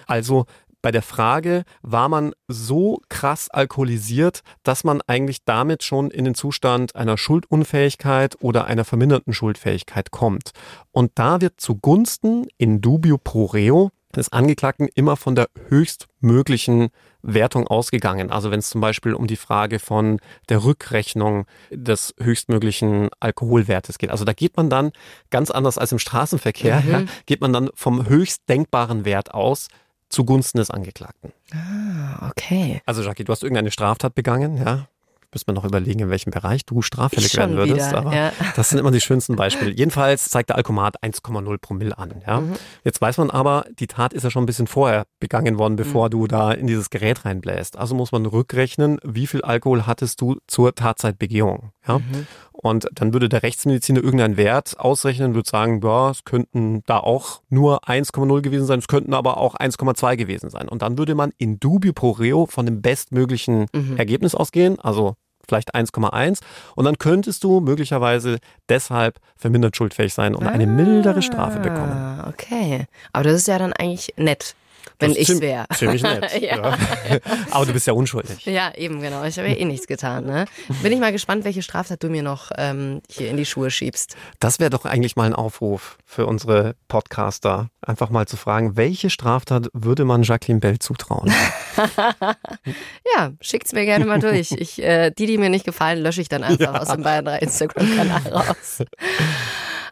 Also 0.06 0.46
bei 0.84 0.91
der 0.91 1.02
Frage, 1.02 1.63
war 1.82 2.10
man 2.10 2.34
so 2.48 3.02
krass 3.10 3.50
alkoholisiert, 3.50 4.41
dass 4.62 4.84
man 4.84 5.02
eigentlich 5.08 5.43
damit 5.46 5.82
schon 5.82 6.12
in 6.12 6.26
den 6.26 6.36
Zustand 6.36 6.96
einer 6.96 7.17
Schuldunfähigkeit 7.17 8.38
oder 8.41 8.65
einer 8.65 8.86
verminderten 8.86 9.34
Schuldfähigkeit 9.34 10.12
kommt. 10.12 10.52
Und 10.91 11.13
da 11.15 11.41
wird 11.41 11.60
zugunsten 11.60 12.46
in 12.58 12.82
dubio 12.82 13.17
pro 13.17 13.46
reo 13.46 13.89
des 14.15 14.32
Angeklagten 14.32 14.88
immer 14.93 15.15
von 15.15 15.36
der 15.36 15.48
höchstmöglichen 15.69 16.89
Wertung 17.24 17.67
ausgegangen. 17.67 18.32
Also 18.32 18.52
wenn 18.52 18.60
es 18.60 18.69
zum 18.69 18.82
Beispiel 18.82 19.13
um 19.13 19.28
die 19.28 19.38
Frage 19.38 19.80
von 19.80 20.19
der 20.50 20.63
Rückrechnung 20.63 21.46
des 21.72 22.13
höchstmöglichen 22.19 23.10
Alkoholwertes 23.19 23.98
geht. 23.98 24.12
Also 24.12 24.26
da 24.26 24.34
geht 24.34 24.58
man 24.58 24.69
dann 24.69 24.91
ganz 25.32 25.50
anders 25.50 25.78
als 25.78 25.91
im 25.93 26.00
Straßenverkehr, 26.00 26.82
mhm. 26.82 26.91
ja, 26.91 27.04
geht 27.26 27.41
man 27.41 27.54
dann 27.54 27.69
vom 27.74 28.08
höchst 28.08 28.48
denkbaren 28.50 29.06
Wert 29.06 29.34
aus, 29.34 29.67
zugunsten 30.13 30.60
des 30.60 30.71
Angeklagten. 30.71 31.34
Ah, 31.52 32.30
okay. 32.30 32.82
Also 32.86 33.02
Jackie, 33.04 33.23
du 33.23 33.32
hast 33.32 33.43
irgendeine 33.43 33.71
Straftat 33.71 34.15
begangen, 34.15 34.58
ja? 34.58 34.88
Müssen 35.34 35.47
wir 35.47 35.54
noch 35.54 35.65
überlegen, 35.65 35.99
in 36.02 36.10
welchem 36.12 36.30
Bereich 36.30 36.63
du 36.63 36.84
straffällig 36.84 37.36
werden 37.36 37.58
würdest. 37.58 37.89
Wieder, 37.89 37.97
aber 37.97 38.15
ja. 38.15 38.32
das 38.56 38.69
sind 38.69 38.78
immer 38.78 38.91
die 38.91 39.02
schönsten 39.02 39.36
Beispiele. 39.36 39.71
Jedenfalls 39.76 40.30
zeigt 40.30 40.49
der 40.49 40.58
Alkomat 40.58 41.02
1,0 41.04 41.58
Promille 41.58 41.97
an. 41.97 42.21
Ja? 42.26 42.41
Mhm. 42.41 42.54
Jetzt 42.84 43.02
weiß 43.02 43.17
man 43.17 43.32
aber, 43.32 43.65
die 43.80 43.88
Tat 43.88 44.13
ist 44.13 44.21
ja 44.21 44.30
schon 44.30 44.43
ein 44.43 44.45
bisschen 44.45 44.67
vorher 44.67 45.06
begangen 45.19 45.58
worden, 45.58 45.76
bevor 45.76 46.06
mhm. 46.06 46.12
du 46.12 46.28
da 46.28 46.52
in 46.52 46.67
dieses 46.67 46.91
Gerät 46.91 47.26
reinbläst. 47.26 47.78
Also 47.78 47.95
muss 47.95 48.12
man 48.12 48.28
rückrechnen, 48.28 48.99
wie 49.04 49.26
viel 49.26 49.41
Alkohol 49.41 49.88
hattest 49.88 50.21
du 50.21 50.38
zur 50.45 50.76
Tatzeitbegehung. 50.76 51.71
Ja? 51.88 51.97
Mhm. 51.97 52.28
Und 52.63 52.88
dann 52.95 53.13
würde 53.13 53.28
der 53.28 53.43
Rechtsmediziner 53.43 54.02
irgendeinen 54.02 54.38
Wert 54.38 54.80
ausrechnen, 54.80 55.36
würde 55.36 55.49
sagen, 55.49 55.82
ja, 55.84 56.10
es 56.10 56.23
könnten 56.23 56.82
da 56.86 56.97
auch 56.97 57.41
nur 57.49 57.84
1,0 57.84 58.41
gewesen 58.41 58.65
sein, 58.65 58.80
es 58.80 58.88
könnten 58.88 59.13
aber 59.13 59.38
auch 59.38 59.56
1,2 59.56 60.15
gewesen 60.15 60.49
sein. 60.49 60.69
Und 60.69 60.82
dann 60.82 60.97
würde 60.97 61.13
man 61.13 61.34
in 61.38 61.60
dubio 61.60 61.91
pro 61.91 62.12
reo 62.12 62.45
von 62.45 62.65
dem 62.65 62.82
bestmöglichen 62.82 63.67
mhm. 63.73 63.97
Ergebnis 63.97 64.34
ausgehen, 64.34 64.80
also 64.80 65.15
vielleicht 65.45 65.76
1,1 65.76 66.39
und 66.76 66.86
dann 66.86 66.97
könntest 66.97 67.43
du 67.43 67.60
möglicherweise 67.60 68.38
deshalb 68.69 69.19
vermindert 69.36 69.76
schuldfähig 69.76 70.13
sein 70.13 70.36
und 70.36 70.47
eine 70.47 70.65
mildere 70.65 71.21
Strafe 71.21 71.60
bekommen. 71.60 71.91
Ah, 71.91 72.30
okay, 72.30 72.86
aber 73.12 73.26
das 73.26 73.34
ist 73.34 73.49
ja 73.49 73.60
dann 73.60 73.73
eigentlich 73.73 74.13
nett 74.15 74.56
wenn 75.00 75.12
ich 75.12 75.30
es 75.30 75.41
wäre. 75.41 75.65
Ziemlich 75.76 76.04
nett. 76.04 76.41
ja. 76.41 76.78
Aber 77.52 77.65
du 77.65 77.74
bist 77.74 77.88
ja 77.88 77.93
unschuldig. 77.93 78.46
Ja, 78.54 78.72
eben, 78.76 79.02
genau. 79.02 79.24
Ich 79.24 79.38
habe 79.39 79.50
ja 79.50 79.56
eh 79.56 79.65
nichts 79.65 79.88
getan. 79.88 80.26
Ne? 80.26 80.46
Bin 80.84 80.91
ich 80.91 81.00
mal 81.00 81.12
gespannt, 81.12 81.43
welche 81.43 81.63
Straftat 81.63 82.04
du 82.04 82.10
mir 82.10 82.22
noch 82.22 82.52
ähm, 82.56 83.02
hier 83.10 83.30
in 83.30 83.38
die 83.38 83.46
Schuhe 83.46 83.72
schiebst. 83.72 84.15
Das 84.39 84.60
wäre 84.60 84.69
doch 84.69 84.86
eigentlich 84.86 85.15
mal 85.15 85.26
ein 85.26 85.34
Aufruf 85.34 85.98
für 86.06 86.28
unsere 86.28 86.76
Podcaster. 86.88 87.69
Einfach 87.82 88.12
mal 88.12 88.28
zu 88.28 88.38
fragen, 88.38 88.78
welche 88.78 89.10
Straftat 89.10 89.69
würde 89.74 90.06
man 90.06 90.22
Jacqueline 90.22 90.60
Bell 90.60 90.78
zutrauen? 90.78 91.34
ja, 93.15 93.32
schickt's 93.41 93.74
mir 93.74 93.86
gerne 93.86 94.06
mal 94.06 94.19
durch. 94.19 94.52
Ich, 94.52 94.82
äh, 94.82 95.10
die, 95.12 95.26
die 95.26 95.38
mir 95.38 95.50
nicht 95.50 95.65
gefallen, 95.65 96.04
lösche 96.04 96.22
ich 96.22 96.30
dann 96.30 96.43
einfach 96.43 96.74
ja. 96.74 96.80
aus 96.80 96.89
dem 96.89 97.02
Bayern 97.02 97.26
3 97.26 97.39
Instagram-Kanal 97.39 98.28
raus. 98.32 98.84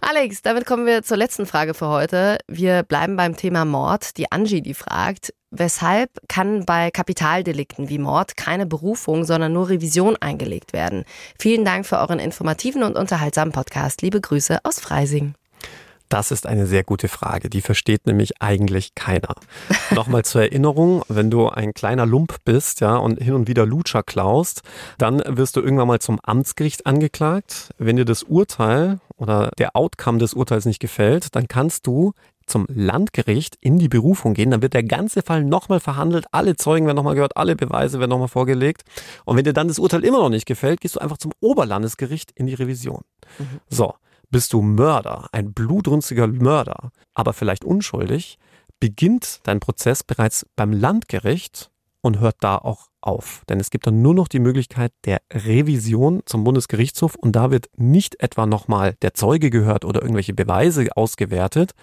Alex, 0.04 0.42
damit 0.42 0.66
kommen 0.66 0.88
wir 0.88 1.04
zur 1.04 1.18
letzten 1.18 1.46
Frage 1.46 1.76
für 1.76 1.88
heute. 1.88 2.40
Wir 2.48 2.82
bleiben 2.82 3.16
beim 3.16 3.38
Thema 3.38 3.66
Mord. 3.66 4.18
Die 4.18 4.32
Angie, 4.32 4.62
die 4.62 4.74
fragt, 4.74 5.32
weshalb 5.52 6.10
kann 6.28 6.66
bei 6.66 6.90
Kapitaldelikten 6.90 7.88
wie 7.88 8.00
Mord 8.00 8.36
keine 8.36 8.66
Berufung, 8.66 9.26
sondern 9.26 9.54
nur 9.54 9.70
Revision 9.70 10.18
eingelegt 10.20 10.74
werden? 10.74 11.06
Vielen 11.38 11.66
Dank 11.66 11.86
für 11.86 12.00
euren 12.00 12.18
informativen 12.18 12.82
und 12.82 12.96
unterhaltsamen 12.96 13.52
Podcast. 13.54 14.02
Liebe 14.02 14.20
Grüße 14.20 14.60
aus 14.64 14.80
Freising. 14.80 15.36
Das 16.12 16.30
ist 16.30 16.46
eine 16.46 16.68
sehr 16.68 16.84
gute 16.84 17.08
Frage. 17.08 17.50
Die 17.50 17.62
versteht 17.62 18.06
nämlich 18.06 18.42
eigentlich 18.42 18.96
keiner. 18.96 19.34
Nochmal 19.96 20.26
zur 20.26 20.42
Erinnerung, 20.42 21.04
wenn 21.08 21.32
du 21.32 21.48
ein 21.48 21.74
kleiner 21.74 22.06
Lump 22.06 22.36
bist, 22.44 22.82
ja, 22.82 22.98
und 22.98 23.22
hin 23.22 23.34
und 23.34 23.48
wieder 23.48 23.66
Lutscher 23.66 24.04
klaust, 24.04 24.62
dann 24.98 25.24
wirst 25.26 25.56
du 25.56 25.62
irgendwann 25.62 25.88
mal 25.88 26.02
zum 26.02 26.20
Amtsgericht 26.22 26.86
angeklagt. 26.86 27.70
Wenn 27.78 27.96
dir 27.96 28.04
das 28.04 28.24
Urteil 28.24 29.00
oder 29.16 29.52
der 29.58 29.78
Outcome 29.78 30.18
des 30.18 30.34
Urteils 30.34 30.66
nicht 30.66 30.82
gefällt, 30.82 31.34
dann 31.34 31.48
kannst 31.48 31.88
du 31.88 32.12
zum 32.46 32.66
Landgericht 32.68 33.56
in 33.62 33.80
die 33.80 33.88
Berufung 33.88 34.34
gehen, 34.34 34.52
dann 34.52 34.62
wird 34.62 34.74
der 34.74 34.84
ganze 34.84 35.22
Fall 35.22 35.46
nochmal 35.46 35.80
verhandelt, 35.80 36.26
alle 36.34 36.58
Zeugen 36.58 36.88
werden 36.88 36.98
nochmal 36.98 37.16
gehört, 37.16 37.38
alle 37.38 37.56
Beweise 37.56 38.00
werden 38.00 38.10
nochmal 38.10 38.28
vorgelegt. 38.28 38.84
Und 39.24 39.38
wenn 39.38 39.46
dir 39.46 39.54
dann 39.54 39.70
das 39.70 39.80
Urteil 39.80 40.04
immer 40.04 40.20
noch 40.20 40.30
nicht 40.30 40.46
gefällt, 40.46 40.82
gehst 40.82 40.98
du 40.98 41.00
einfach 41.00 41.20
zum 41.20 41.32
Oberlandesgericht 41.40 42.32
in 42.32 42.48
die 42.48 42.54
Revision. 42.54 43.04
Mhm. 43.40 43.62
So, 43.70 43.94
bist 44.32 44.54
du 44.54 44.62
Mörder, 44.62 45.28
ein 45.32 45.54
blutrünstiger 45.54 46.28
Mörder, 46.28 46.92
aber 47.14 47.34
vielleicht 47.34 47.64
unschuldig, 47.64 48.38
beginnt 48.80 49.42
dein 49.44 49.60
Prozess 49.60 50.04
bereits 50.04 50.46
beim 50.56 50.72
Landgericht 50.72 51.70
und 52.02 52.20
hört 52.20 52.38
da 52.40 52.58
auch 52.58 52.88
auf. 53.02 53.44
Denn 53.48 53.60
es 53.60 53.70
gibt 53.70 53.86
dann 53.88 54.02
nur 54.02 54.16
noch 54.16 54.28
die 54.28 54.40
Möglichkeit 54.40 54.92
der 55.06 55.22
Revision 55.32 56.22
zum 56.26 56.44
Bundesgerichtshof 56.44 57.16
und 57.16 57.36
da 57.36 57.52
wird 57.52 57.70
nicht 57.78 58.22
etwa 58.22 58.46
nochmal 58.46 58.96
der 59.02 59.14
Zeuge 59.14 59.50
gehört 59.50 59.86
oder 59.86 60.02
irgendwelche 60.02 60.34
Beweise 60.34 60.88
ausgewertet. 60.96 61.74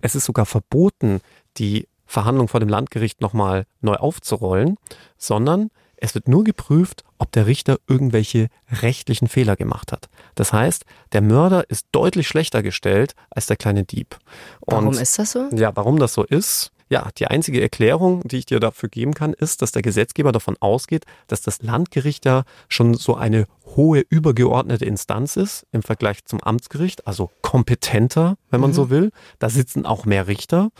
Es 0.00 0.14
ist 0.14 0.24
sogar 0.24 0.46
verboten, 0.46 1.20
die 1.56 1.88
Verhandlung 2.06 2.48
vor 2.48 2.60
dem 2.60 2.68
Landgericht 2.68 3.20
nochmal 3.20 3.66
neu 3.80 3.94
aufzurollen, 3.94 4.76
sondern 5.16 5.70
es 6.00 6.14
wird 6.14 6.28
nur 6.28 6.44
geprüft, 6.44 7.04
ob 7.18 7.32
der 7.32 7.46
Richter 7.46 7.78
irgendwelche 7.86 8.48
rechtlichen 8.70 9.28
Fehler 9.28 9.56
gemacht 9.56 9.92
hat. 9.92 10.08
Das 10.34 10.52
heißt, 10.52 10.84
der 11.12 11.22
Mörder 11.22 11.68
ist 11.68 11.86
deutlich 11.92 12.28
schlechter 12.28 12.62
gestellt 12.62 13.14
als 13.30 13.46
der 13.46 13.56
kleine 13.56 13.84
Dieb. 13.84 14.18
Und 14.60 14.74
warum 14.74 14.94
ist 14.94 15.18
das 15.18 15.32
so? 15.32 15.48
Ja, 15.52 15.74
warum 15.74 15.98
das 15.98 16.14
so 16.14 16.24
ist? 16.24 16.72
Ja, 16.90 17.10
die 17.18 17.26
einzige 17.26 17.60
Erklärung, 17.60 18.22
die 18.26 18.38
ich 18.38 18.46
dir 18.46 18.60
dafür 18.60 18.88
geben 18.88 19.12
kann, 19.12 19.34
ist, 19.34 19.60
dass 19.60 19.72
der 19.72 19.82
Gesetzgeber 19.82 20.32
davon 20.32 20.56
ausgeht, 20.60 21.04
dass 21.26 21.42
das 21.42 21.60
Landgericht 21.62 22.24
ja 22.24 22.44
schon 22.68 22.94
so 22.94 23.14
eine 23.14 23.46
hohe 23.76 24.00
übergeordnete 24.08 24.86
Instanz 24.86 25.36
ist 25.36 25.66
im 25.70 25.82
Vergleich 25.82 26.24
zum 26.24 26.42
Amtsgericht, 26.42 27.06
also 27.06 27.30
kompetenter, 27.42 28.38
wenn 28.50 28.62
man 28.62 28.70
mhm. 28.70 28.74
so 28.74 28.90
will. 28.90 29.10
Da 29.38 29.50
sitzen 29.50 29.84
auch 29.84 30.06
mehr 30.06 30.28
Richter 30.28 30.70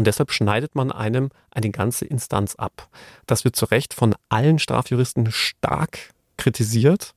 und 0.00 0.06
deshalb 0.06 0.32
schneidet 0.32 0.74
man 0.74 0.90
einem 0.90 1.28
eine 1.50 1.68
ganze 1.68 2.06
Instanz 2.06 2.54
ab. 2.54 2.88
Das 3.26 3.44
wird 3.44 3.54
zu 3.54 3.66
Recht 3.66 3.92
von 3.92 4.14
allen 4.30 4.58
Strafjuristen 4.58 5.30
stark 5.30 6.14
kritisiert, 6.38 7.12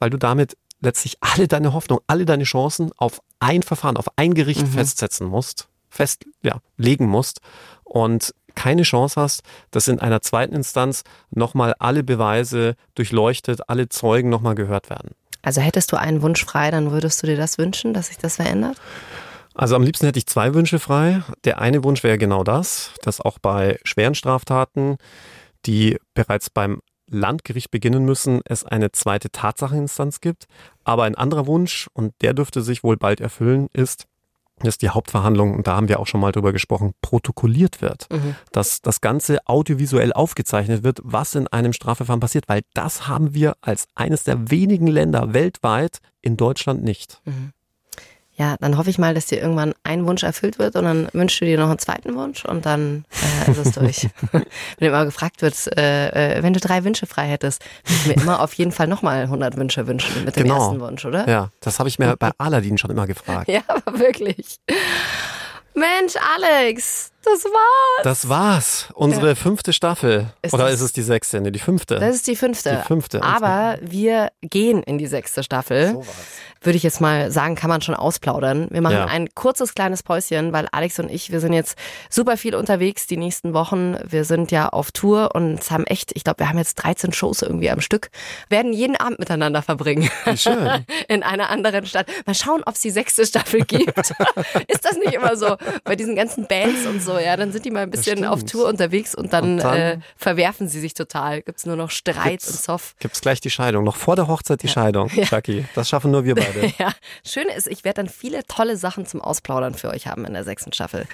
weil 0.00 0.10
du 0.10 0.18
damit 0.18 0.54
letztlich 0.82 1.16
alle 1.22 1.48
deine 1.48 1.72
Hoffnung, 1.72 2.00
alle 2.06 2.26
deine 2.26 2.44
Chancen 2.44 2.90
auf 2.98 3.22
ein 3.40 3.62
Verfahren, 3.62 3.96
auf 3.96 4.04
ein 4.16 4.34
Gericht 4.34 4.60
mhm. 4.60 4.72
festsetzen 4.72 5.26
musst, 5.26 5.68
festlegen 5.88 7.04
ja, 7.04 7.08
musst. 7.08 7.40
Und 7.84 8.34
keine 8.54 8.82
Chance 8.82 9.18
hast, 9.18 9.42
dass 9.70 9.88
in 9.88 9.98
einer 9.98 10.20
zweiten 10.20 10.54
Instanz 10.54 11.04
nochmal 11.30 11.74
alle 11.78 12.04
Beweise 12.04 12.74
durchleuchtet, 12.96 13.70
alle 13.70 13.88
Zeugen 13.88 14.28
nochmal 14.28 14.56
gehört 14.56 14.90
werden. 14.90 15.12
Also 15.40 15.62
hättest 15.62 15.90
du 15.90 15.96
einen 15.96 16.20
Wunsch 16.20 16.44
frei, 16.44 16.70
dann 16.70 16.90
würdest 16.90 17.22
du 17.22 17.26
dir 17.26 17.38
das 17.38 17.56
wünschen, 17.56 17.94
dass 17.94 18.08
sich 18.08 18.18
das 18.18 18.36
verändert? 18.36 18.76
Also 19.54 19.76
am 19.76 19.82
liebsten 19.82 20.06
hätte 20.06 20.18
ich 20.18 20.26
zwei 20.26 20.52
Wünsche 20.54 20.78
frei. 20.78 21.22
Der 21.44 21.60
eine 21.60 21.84
Wunsch 21.84 22.02
wäre 22.02 22.18
genau 22.18 22.42
das, 22.44 22.92
dass 23.02 23.20
auch 23.20 23.38
bei 23.38 23.78
schweren 23.84 24.14
Straftaten, 24.14 24.96
die 25.64 25.98
bereits 26.14 26.50
beim 26.50 26.80
Landgericht 27.08 27.70
beginnen 27.70 28.04
müssen, 28.04 28.40
es 28.44 28.64
eine 28.64 28.90
zweite 28.90 29.30
Tatsacheninstanz 29.30 30.20
gibt. 30.20 30.46
Aber 30.82 31.04
ein 31.04 31.14
anderer 31.14 31.46
Wunsch, 31.46 31.88
und 31.92 32.14
der 32.20 32.34
dürfte 32.34 32.62
sich 32.62 32.82
wohl 32.82 32.96
bald 32.96 33.20
erfüllen, 33.20 33.68
ist, 33.72 34.06
dass 34.60 34.78
die 34.78 34.88
Hauptverhandlung, 34.88 35.54
und 35.54 35.66
da 35.66 35.76
haben 35.76 35.88
wir 35.88 36.00
auch 36.00 36.06
schon 36.06 36.20
mal 36.20 36.32
drüber 36.32 36.52
gesprochen, 36.52 36.92
protokolliert 37.02 37.82
wird. 37.82 38.08
Mhm. 38.10 38.36
Dass 38.52 38.82
das 38.82 39.00
Ganze 39.00 39.38
audiovisuell 39.46 40.12
aufgezeichnet 40.12 40.82
wird, 40.82 41.00
was 41.02 41.34
in 41.34 41.48
einem 41.48 41.72
Strafverfahren 41.72 42.20
passiert, 42.20 42.48
weil 42.48 42.62
das 42.72 43.08
haben 43.08 43.34
wir 43.34 43.56
als 43.60 43.86
eines 43.94 44.24
der 44.24 44.50
wenigen 44.50 44.86
Länder 44.86 45.34
weltweit 45.34 45.98
in 46.22 46.36
Deutschland 46.36 46.82
nicht. 46.82 47.20
Mhm. 47.24 47.52
Ja, 48.36 48.56
dann 48.60 48.76
hoffe 48.76 48.90
ich 48.90 48.98
mal, 48.98 49.14
dass 49.14 49.26
dir 49.26 49.40
irgendwann 49.40 49.74
ein 49.84 50.06
Wunsch 50.06 50.24
erfüllt 50.24 50.58
wird 50.58 50.74
und 50.74 50.84
dann 50.84 51.08
wünschst 51.12 51.40
du 51.40 51.44
dir 51.44 51.56
noch 51.56 51.68
einen 51.68 51.78
zweiten 51.78 52.16
Wunsch 52.16 52.44
und 52.44 52.66
dann 52.66 53.04
äh, 53.46 53.50
ist 53.50 53.58
es 53.58 53.72
durch. 53.72 54.08
wenn 54.32 54.44
immer 54.88 55.04
gefragt 55.04 55.40
wird, 55.40 55.54
äh, 55.78 56.38
äh, 56.38 56.42
wenn 56.42 56.52
du 56.52 56.58
drei 56.58 56.82
Wünsche 56.82 57.06
frei 57.06 57.26
hättest, 57.28 57.64
würde 57.84 58.00
ich 58.00 58.06
mir 58.16 58.22
immer 58.22 58.40
auf 58.40 58.54
jeden 58.54 58.72
Fall 58.72 58.88
nochmal 58.88 59.22
100 59.22 59.56
Wünsche 59.56 59.86
wünschen 59.86 60.24
mit 60.24 60.34
dem 60.34 60.44
genau. 60.44 60.58
ersten 60.58 60.80
Wunsch, 60.80 61.04
oder? 61.04 61.28
Ja, 61.28 61.50
das 61.60 61.78
habe 61.78 61.88
ich 61.88 62.00
mir 62.00 62.16
bei 62.16 62.32
Aladdin 62.38 62.76
schon 62.76 62.90
immer 62.90 63.06
gefragt. 63.06 63.48
ja, 63.48 63.62
aber 63.68 64.00
wirklich. 64.00 64.58
Mensch, 65.76 66.14
Alex, 66.36 67.10
das 67.24 67.44
war's. 67.44 68.04
Das 68.04 68.28
war's. 68.28 68.88
Unsere 68.94 69.28
ja. 69.28 69.34
fünfte 69.34 69.72
Staffel. 69.72 70.32
Ist 70.40 70.54
Oder 70.54 70.70
ist 70.70 70.80
es 70.80 70.92
die 70.92 71.02
sechste? 71.02 71.40
Nee, 71.40 71.50
die 71.50 71.58
fünfte. 71.58 71.98
Das 71.98 72.14
ist 72.14 72.28
die 72.28 72.36
fünfte. 72.36 72.78
Die 72.80 72.86
fünfte. 72.86 73.22
Aber 73.24 73.78
wir 73.80 74.30
gehen 74.40 74.84
in 74.84 74.98
die 74.98 75.08
sechste 75.08 75.42
Staffel. 75.42 75.88
So 75.88 75.98
war's 75.98 76.06
würde 76.64 76.76
ich 76.76 76.82
jetzt 76.82 77.00
mal 77.00 77.30
sagen, 77.30 77.54
kann 77.54 77.68
man 77.68 77.82
schon 77.82 77.94
ausplaudern. 77.94 78.68
Wir 78.70 78.80
machen 78.80 78.96
ja. 78.96 79.06
ein 79.06 79.28
kurzes 79.34 79.74
kleines 79.74 80.02
Päuschen, 80.02 80.52
weil 80.52 80.68
Alex 80.72 80.98
und 80.98 81.10
ich, 81.10 81.30
wir 81.30 81.40
sind 81.40 81.52
jetzt 81.52 81.76
super 82.08 82.36
viel 82.36 82.54
unterwegs 82.54 83.06
die 83.06 83.16
nächsten 83.16 83.54
Wochen. 83.54 83.96
Wir 84.04 84.24
sind 84.24 84.50
ja 84.50 84.68
auf 84.68 84.90
Tour 84.92 85.34
und 85.34 85.70
haben 85.70 85.84
echt, 85.84 86.12
ich 86.14 86.24
glaube, 86.24 86.40
wir 86.40 86.48
haben 86.48 86.58
jetzt 86.58 86.76
13 86.76 87.12
Shows 87.12 87.42
irgendwie 87.42 87.70
am 87.70 87.80
Stück, 87.80 88.10
werden 88.48 88.72
jeden 88.72 88.96
Abend 88.96 89.18
miteinander 89.18 89.62
verbringen. 89.62 90.10
Wie 90.24 90.36
schön. 90.36 90.68
In 91.08 91.22
einer 91.22 91.50
anderen 91.50 91.86
Stadt. 91.86 92.06
Mal 92.26 92.34
schauen, 92.34 92.62
ob 92.64 92.74
es 92.74 92.80
die 92.80 92.90
sechste 92.90 93.26
Staffel 93.26 93.64
gibt. 93.64 93.96
Ist 94.68 94.84
das 94.84 94.96
nicht 94.96 95.14
immer 95.14 95.36
so? 95.36 95.56
Bei 95.84 95.96
diesen 95.96 96.16
ganzen 96.16 96.46
Bands 96.46 96.86
und 96.86 97.02
so, 97.02 97.18
ja, 97.18 97.36
dann 97.36 97.52
sind 97.52 97.64
die 97.64 97.70
mal 97.70 97.82
ein 97.82 97.90
bisschen 97.90 98.24
auf 98.24 98.44
Tour 98.44 98.68
unterwegs 98.68 99.14
und 99.14 99.32
dann, 99.32 99.54
und 99.54 99.58
dann 99.58 99.76
äh, 99.76 99.98
verwerfen 100.16 100.68
sie 100.68 100.80
sich 100.80 100.94
total. 100.94 101.42
Gibt 101.42 101.58
es 101.58 101.66
nur 101.66 101.76
noch 101.76 101.90
Streit 101.90 102.44
und 102.46 102.54
Zoff. 102.54 102.94
Gibt 102.98 103.14
es 103.14 103.20
gleich 103.20 103.40
die 103.40 103.50
Scheidung. 103.50 103.84
Noch 103.84 103.96
vor 103.96 104.16
der 104.16 104.28
Hochzeit 104.28 104.62
die 104.62 104.66
ja. 104.66 104.72
Scheidung, 104.72 105.10
ja. 105.14 105.24
Chucky. 105.24 105.64
Das 105.74 105.88
schaffen 105.88 106.10
nur 106.10 106.24
wir 106.24 106.34
beide 106.34 106.53
beide. 106.54 106.72
ja, 106.78 106.92
schön 107.24 107.48
ist, 107.48 107.66
ich 107.66 107.84
werde 107.84 108.02
dann 108.02 108.08
viele 108.08 108.44
tolle 108.44 108.76
Sachen 108.76 109.06
zum 109.06 109.20
Ausplaudern 109.20 109.74
für 109.74 109.90
euch 109.90 110.06
haben 110.06 110.24
in 110.24 110.34
der 110.34 110.44
sechsten 110.44 110.72
Staffel. 110.72 111.06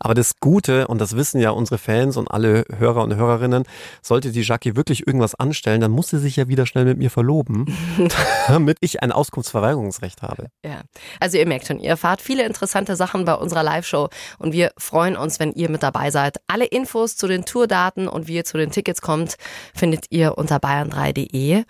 Aber 0.00 0.14
das 0.14 0.40
Gute, 0.40 0.88
und 0.88 1.00
das 1.00 1.16
wissen 1.16 1.40
ja 1.40 1.50
unsere 1.50 1.78
Fans 1.78 2.16
und 2.16 2.30
alle 2.30 2.64
Hörer 2.76 3.02
und 3.02 3.14
Hörerinnen, 3.14 3.64
sollte 4.02 4.32
die 4.32 4.42
Jackie 4.42 4.76
wirklich 4.76 5.06
irgendwas 5.06 5.34
anstellen, 5.34 5.80
dann 5.80 5.90
muss 5.90 6.08
sie 6.08 6.18
sich 6.18 6.36
ja 6.36 6.48
wieder 6.48 6.66
schnell 6.66 6.84
mit 6.84 6.98
mir 6.98 7.10
verloben, 7.10 7.66
damit 8.48 8.78
ich 8.80 9.02
ein 9.02 9.12
Auskunftsverweigerungsrecht 9.12 10.22
habe. 10.22 10.48
Ja, 10.64 10.82
also 11.20 11.38
ihr 11.38 11.46
merkt 11.46 11.66
schon, 11.66 11.80
ihr 11.80 11.90
erfahrt 11.90 12.20
viele 12.20 12.44
interessante 12.44 12.96
Sachen 12.96 13.24
bei 13.24 13.34
unserer 13.34 13.62
Live-Show 13.62 14.08
und 14.38 14.52
wir 14.52 14.72
freuen 14.78 15.16
uns, 15.16 15.40
wenn 15.40 15.52
ihr 15.52 15.70
mit 15.70 15.82
dabei 15.82 16.10
seid. 16.10 16.38
Alle 16.46 16.66
Infos 16.66 17.16
zu 17.16 17.26
den 17.26 17.44
Tourdaten 17.44 18.08
und 18.08 18.28
wie 18.28 18.36
ihr 18.36 18.44
zu 18.44 18.58
den 18.58 18.70
Tickets 18.70 19.00
kommt, 19.00 19.36
findet 19.74 20.06
ihr 20.10 20.38
unter 20.38 20.56
bayern3.de. 20.56 21.64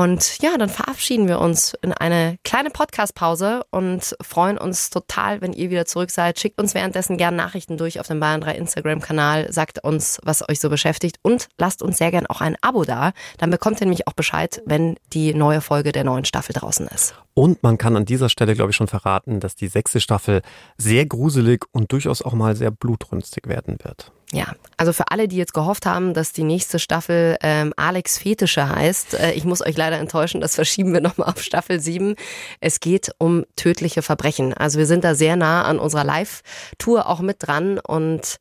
Und 0.00 0.38
ja, 0.40 0.56
dann 0.56 0.70
verabschieden 0.70 1.28
wir 1.28 1.40
uns 1.40 1.74
in 1.82 1.92
eine 1.92 2.38
kleine 2.42 2.70
Podcast-Pause 2.70 3.66
und 3.68 4.16
freuen 4.22 4.56
uns 4.56 4.88
total, 4.88 5.42
wenn 5.42 5.52
ihr 5.52 5.68
wieder 5.68 5.84
zurück 5.84 6.10
seid. 6.10 6.40
Schickt 6.40 6.58
uns 6.58 6.72
währenddessen 6.72 7.18
gerne 7.18 7.36
Nachrichten 7.36 7.76
durch 7.76 8.00
auf 8.00 8.06
dem 8.06 8.18
Bayern 8.18 8.40
3 8.40 8.54
Instagram-Kanal. 8.54 9.52
Sagt 9.52 9.84
uns, 9.84 10.18
was 10.22 10.48
euch 10.48 10.58
so 10.58 10.70
beschäftigt 10.70 11.18
und 11.20 11.48
lasst 11.58 11.82
uns 11.82 11.98
sehr 11.98 12.10
gerne 12.10 12.30
auch 12.30 12.40
ein 12.40 12.56
Abo 12.62 12.84
da. 12.84 13.12
Dann 13.36 13.50
bekommt 13.50 13.82
ihr 13.82 13.86
nämlich 13.86 14.08
auch 14.08 14.14
Bescheid, 14.14 14.62
wenn 14.64 14.96
die 15.12 15.34
neue 15.34 15.60
Folge 15.60 15.92
der 15.92 16.04
neuen 16.04 16.24
Staffel 16.24 16.54
draußen 16.54 16.86
ist. 16.86 17.14
Und 17.34 17.62
man 17.62 17.76
kann 17.76 17.94
an 17.94 18.06
dieser 18.06 18.30
Stelle, 18.30 18.54
glaube 18.54 18.70
ich, 18.70 18.76
schon 18.76 18.88
verraten, 18.88 19.38
dass 19.38 19.54
die 19.54 19.68
sechste 19.68 20.00
Staffel 20.00 20.40
sehr 20.78 21.04
gruselig 21.04 21.66
und 21.72 21.92
durchaus 21.92 22.22
auch 22.22 22.32
mal 22.32 22.56
sehr 22.56 22.70
blutrünstig 22.70 23.48
werden 23.48 23.76
wird. 23.82 24.12
Ja, 24.32 24.54
also 24.76 24.92
für 24.92 25.10
alle, 25.10 25.26
die 25.26 25.36
jetzt 25.36 25.54
gehofft 25.54 25.86
haben, 25.86 26.14
dass 26.14 26.32
die 26.32 26.44
nächste 26.44 26.78
Staffel 26.78 27.36
ähm, 27.42 27.72
Alex 27.76 28.18
Fetische 28.18 28.68
heißt, 28.68 29.14
äh, 29.14 29.32
ich 29.32 29.44
muss 29.44 29.60
euch 29.60 29.76
leider 29.76 29.98
enttäuschen, 29.98 30.40
das 30.40 30.54
verschieben 30.54 30.92
wir 30.92 31.00
nochmal 31.00 31.28
auf 31.28 31.42
Staffel 31.42 31.80
7. 31.80 32.14
Es 32.60 32.78
geht 32.78 33.10
um 33.18 33.44
tödliche 33.56 34.02
Verbrechen. 34.02 34.54
Also 34.54 34.78
wir 34.78 34.86
sind 34.86 35.02
da 35.02 35.16
sehr 35.16 35.34
nah 35.34 35.64
an 35.64 35.80
unserer 35.80 36.04
Live-Tour 36.04 37.08
auch 37.08 37.20
mit 37.20 37.38
dran 37.40 37.80
und 37.80 38.36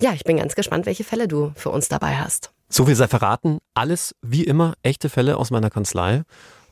ja, 0.00 0.12
ich 0.12 0.22
bin 0.22 0.36
ganz 0.36 0.54
gespannt, 0.54 0.86
welche 0.86 1.04
Fälle 1.04 1.26
du 1.26 1.52
für 1.56 1.70
uns 1.70 1.88
dabei 1.88 2.16
hast. 2.16 2.52
So 2.68 2.86
viel 2.86 2.94
sei 2.94 3.08
verraten. 3.08 3.58
Alles 3.74 4.14
wie 4.22 4.44
immer 4.44 4.74
echte 4.82 5.08
Fälle 5.08 5.36
aus 5.38 5.50
meiner 5.50 5.70
Kanzlei 5.70 6.22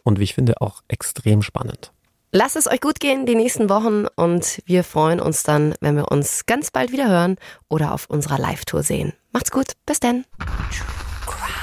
und 0.04 0.20
wie 0.20 0.24
ich 0.24 0.34
finde 0.34 0.60
auch 0.60 0.82
extrem 0.86 1.42
spannend. 1.42 1.92
Lasst 2.32 2.54
es 2.54 2.68
euch 2.68 2.80
gut 2.80 3.00
gehen 3.00 3.26
die 3.26 3.34
nächsten 3.34 3.68
Wochen 3.68 4.06
und 4.14 4.62
wir 4.64 4.84
freuen 4.84 5.18
uns 5.20 5.42
dann, 5.42 5.74
wenn 5.80 5.96
wir 5.96 6.12
uns 6.12 6.46
ganz 6.46 6.70
bald 6.70 6.92
wieder 6.92 7.08
hören 7.08 7.36
oder 7.68 7.92
auf 7.92 8.06
unserer 8.08 8.38
Live-Tour 8.38 8.84
sehen. 8.84 9.14
Macht's 9.32 9.50
gut, 9.50 9.72
bis 9.84 9.98
denn. 9.98 10.24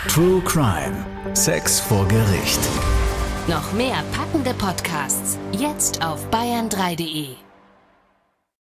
True 0.10 0.42
Crime, 0.42 1.06
Sex 1.34 1.80
vor 1.80 2.06
Gericht. 2.10 2.60
Noch 3.48 3.72
mehr 3.72 4.04
packende 4.12 4.54
Podcasts 4.56 5.38
jetzt 5.54 6.04
auf 6.06 6.30
bayern3.de. 6.32 7.47